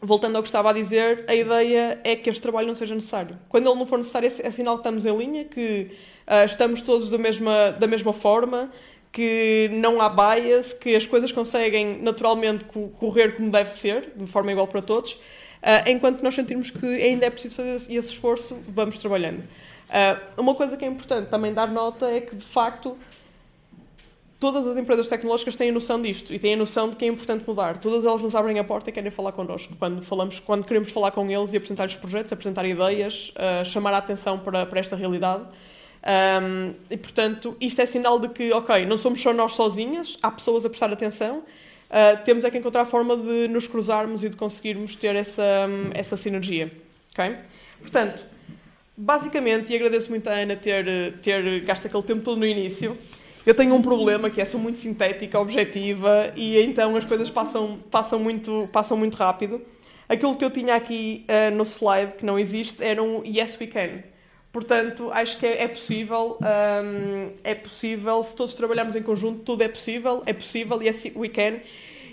voltando 0.00 0.36
ao 0.36 0.42
que 0.42 0.48
estava 0.48 0.70
a 0.70 0.72
dizer, 0.72 1.24
a 1.28 1.34
ideia 1.34 1.98
é 2.04 2.16
que 2.16 2.28
este 2.28 2.42
trabalho 2.42 2.66
não 2.66 2.74
seja 2.74 2.94
necessário. 2.94 3.38
Quando 3.48 3.68
ele 3.68 3.78
não 3.78 3.86
for 3.86 3.98
necessário, 3.98 4.30
é, 4.42 4.50
sinal 4.50 4.76
que 4.76 4.80
estamos 4.80 5.06
em 5.06 5.16
linha, 5.16 5.44
que 5.44 5.90
uh, 6.26 6.44
estamos 6.44 6.82
todos 6.82 7.10
da 7.10 7.18
mesma, 7.18 7.72
da 7.72 7.86
mesma 7.86 8.12
forma, 8.12 8.70
que 9.10 9.70
não 9.72 10.00
há 10.00 10.08
bias, 10.08 10.72
que 10.74 10.94
as 10.94 11.06
coisas 11.06 11.32
conseguem 11.32 12.02
naturalmente 12.02 12.64
correr 12.98 13.36
como 13.36 13.50
deve 13.50 13.70
ser, 13.70 14.12
de 14.14 14.26
forma 14.26 14.52
igual 14.52 14.66
para 14.66 14.82
todos, 14.82 15.12
uh, 15.12 15.88
enquanto 15.88 16.22
nós 16.22 16.34
sentirmos 16.34 16.70
que 16.70 16.86
ainda 16.86 17.26
é 17.26 17.30
preciso 17.30 17.56
fazer 17.56 17.76
esse 17.76 18.10
esforço, 18.10 18.58
vamos 18.66 18.98
trabalhando. 18.98 19.38
Uh, 19.38 20.40
uma 20.40 20.54
coisa 20.54 20.76
que 20.76 20.84
é 20.84 20.88
importante 20.88 21.30
também 21.30 21.54
dar 21.54 21.68
nota 21.68 22.10
é 22.10 22.20
que, 22.20 22.36
de 22.36 22.44
facto, 22.44 22.98
todas 24.52 24.68
as 24.68 24.76
empresas 24.76 25.08
tecnológicas 25.08 25.56
têm 25.56 25.70
a 25.70 25.72
noção 25.72 26.00
disto 26.00 26.32
e 26.32 26.38
têm 26.38 26.54
a 26.54 26.56
noção 26.56 26.88
de 26.88 26.94
que 26.94 27.04
é 27.04 27.08
importante 27.08 27.42
mudar. 27.44 27.78
Todas 27.78 28.04
elas 28.04 28.22
nos 28.22 28.32
abrem 28.36 28.60
a 28.60 28.64
porta 28.64 28.90
e 28.90 28.92
querem 28.92 29.10
falar 29.10 29.32
connosco. 29.32 29.74
Quando, 29.76 30.00
falamos, 30.02 30.38
quando 30.38 30.64
queremos 30.64 30.92
falar 30.92 31.10
com 31.10 31.28
eles 31.28 31.52
e 31.52 31.56
apresentar-lhes 31.56 31.96
projetos, 31.96 32.32
apresentar 32.32 32.64
ideias, 32.64 33.30
uh, 33.30 33.64
chamar 33.64 33.92
a 33.92 33.96
atenção 33.96 34.38
para, 34.38 34.64
para 34.64 34.78
esta 34.78 34.94
realidade. 34.94 35.42
Um, 35.42 36.74
e, 36.88 36.96
portanto, 36.96 37.56
isto 37.60 37.80
é 37.80 37.86
sinal 37.86 38.20
de 38.20 38.28
que, 38.28 38.52
ok, 38.52 38.86
não 38.86 38.96
somos 38.96 39.20
só 39.20 39.32
nós 39.32 39.54
sozinhas, 39.54 40.16
há 40.22 40.30
pessoas 40.30 40.64
a 40.64 40.70
prestar 40.70 40.92
atenção, 40.92 41.38
uh, 41.38 42.24
temos 42.24 42.44
é 42.44 42.50
que 42.50 42.56
encontrar 42.56 42.82
a 42.82 42.86
forma 42.86 43.16
de 43.16 43.48
nos 43.48 43.66
cruzarmos 43.66 44.22
e 44.22 44.28
de 44.28 44.36
conseguirmos 44.36 44.94
ter 44.94 45.16
essa, 45.16 45.42
um, 45.68 45.90
essa 45.92 46.16
sinergia. 46.16 46.70
ok? 47.12 47.36
Portanto, 47.80 48.24
basicamente, 48.96 49.72
e 49.72 49.74
agradeço 49.74 50.08
muito 50.08 50.28
a 50.30 50.34
Ana 50.34 50.54
ter, 50.54 51.18
ter 51.20 51.62
gasto 51.62 51.86
aquele 51.88 52.04
tempo 52.04 52.22
todo 52.22 52.38
no 52.38 52.46
início, 52.46 52.96
eu 53.46 53.54
tenho 53.54 53.74
um 53.74 53.80
problema 53.80 54.28
que 54.28 54.40
é 54.40 54.44
sou 54.44 54.58
muito 54.58 54.76
sintética, 54.76 55.38
objetiva 55.38 56.32
e 56.34 56.60
então 56.60 56.96
as 56.96 57.04
coisas 57.04 57.30
passam, 57.30 57.78
passam, 57.90 58.18
muito, 58.18 58.68
passam 58.72 58.96
muito 58.96 59.14
rápido. 59.14 59.62
Aquilo 60.08 60.34
que 60.34 60.44
eu 60.44 60.50
tinha 60.50 60.74
aqui 60.74 61.24
uh, 61.30 61.54
no 61.54 61.64
slide 61.64 62.14
que 62.14 62.26
não 62.26 62.36
existe 62.36 62.84
era 62.84 63.00
um 63.00 63.22
yes 63.24 63.56
we 63.60 63.68
can. 63.68 64.02
Portanto, 64.52 65.10
acho 65.12 65.38
que 65.38 65.46
é, 65.46 65.64
é 65.64 65.68
possível, 65.68 66.38
um, 66.40 67.30
é 67.44 67.54
possível, 67.54 68.22
se 68.24 68.34
todos 68.34 68.54
trabalharmos 68.54 68.96
em 68.96 69.02
conjunto, 69.02 69.40
tudo 69.40 69.62
é 69.62 69.68
possível, 69.68 70.22
é 70.24 70.32
possível, 70.32 70.82
yes 70.82 71.04
we 71.14 71.28
can. 71.28 71.60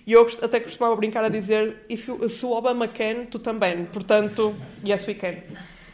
E 0.05 0.11
eu 0.11 0.27
até 0.41 0.59
costumava 0.59 0.95
brincar 0.97 1.23
a 1.23 1.29
dizer, 1.29 1.77
if 1.89 2.05
you, 2.07 2.27
se 2.27 2.45
o 2.45 2.51
Obama 2.51 2.87
can, 2.87 3.25
tu 3.25 3.39
também. 3.39 3.85
Portanto, 3.85 4.53
yes 4.85 5.07
we 5.07 5.13
can. 5.13 5.35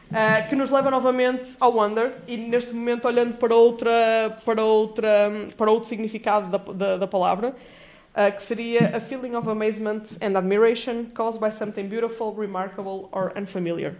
Uh, 0.10 0.50
que 0.50 0.56
nos 0.56 0.72
leva 0.72 0.90
novamente 0.90 1.56
ao 1.60 1.72
Wonder 1.72 2.14
e 2.28 2.36
neste 2.36 2.74
momento 2.74 3.08
olhando 3.08 3.36
para 3.36 3.54
outra 3.54 4.36
para 4.44 4.64
outra 4.64 5.32
para 5.56 5.70
outro 5.70 5.88
significado 5.88 6.50
da, 6.50 6.58
da, 6.58 6.98
da 6.98 7.08
palavra 7.08 7.50
uh, 7.50 8.36
que 8.36 8.42
seria 8.42 8.90
a 8.96 9.00
feeling 9.00 9.36
of 9.36 9.48
amazement 9.48 10.18
and 10.20 10.36
admiration 10.36 11.06
caused 11.14 11.40
by 11.40 11.52
something 11.52 11.88
beautiful, 11.88 12.34
remarkable 12.34 13.08
or 13.12 13.32
unfamiliar. 13.38 13.94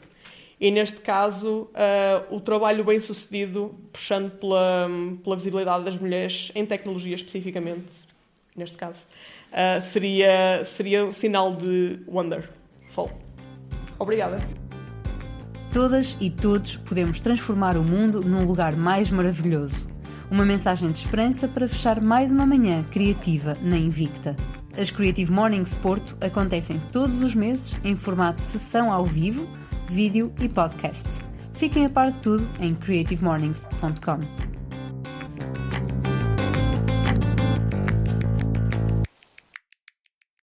E 0.60 0.72
neste 0.72 1.00
caso, 1.00 1.70
uh, 1.74 2.36
o 2.36 2.42
trabalho 2.42 2.84
bem 2.84 3.00
sucedido, 3.00 3.76
puxando 3.94 4.32
pela, 4.32 4.90
pela 5.24 5.36
visibilidade 5.36 5.86
das 5.86 5.98
mulheres 5.98 6.52
em 6.56 6.66
tecnologia 6.66 7.16
especificamente, 7.16 8.08
neste 8.56 8.78
caso, 8.78 9.06
seria, 9.84 10.66
seria 10.66 11.14
sinal 11.14 11.56
de 11.56 12.00
wonderful. 12.08 13.10
Obrigada. 13.98 14.69
Todas 15.72 16.18
e 16.20 16.32
todos 16.32 16.78
podemos 16.78 17.20
transformar 17.20 17.78
o 17.78 17.84
mundo 17.84 18.22
num 18.22 18.44
lugar 18.44 18.76
mais 18.76 19.12
maravilhoso. 19.12 19.88
Uma 20.32 20.44
mensagem 20.44 20.92
de 20.92 20.98
esperança 20.98 21.48
para 21.48 21.70
fechar 21.70 22.02
mais 22.02 22.32
uma 22.32 22.46
manhã 22.46 22.84
criativa 22.92 23.56
na 23.62 23.78
Invicta. 23.78 24.36
As 24.76 24.90
Creative 24.90 25.32
Mornings 25.32 25.76
Porto 25.76 26.18
acontecem 26.22 26.82
todos 26.92 27.22
os 27.22 27.36
meses 27.36 27.80
em 27.84 27.96
formato 27.96 28.40
sessão 28.40 28.92
ao 28.92 29.06
vivo, 29.06 29.48
vídeo 29.88 30.34
e 30.42 30.50
podcast. 30.50 31.08
Fiquem 31.54 31.86
a 31.86 31.90
par 31.90 32.12
de 32.12 32.20
tudo 32.20 32.48
em 32.60 32.74
creativemornings.com. 32.74 34.49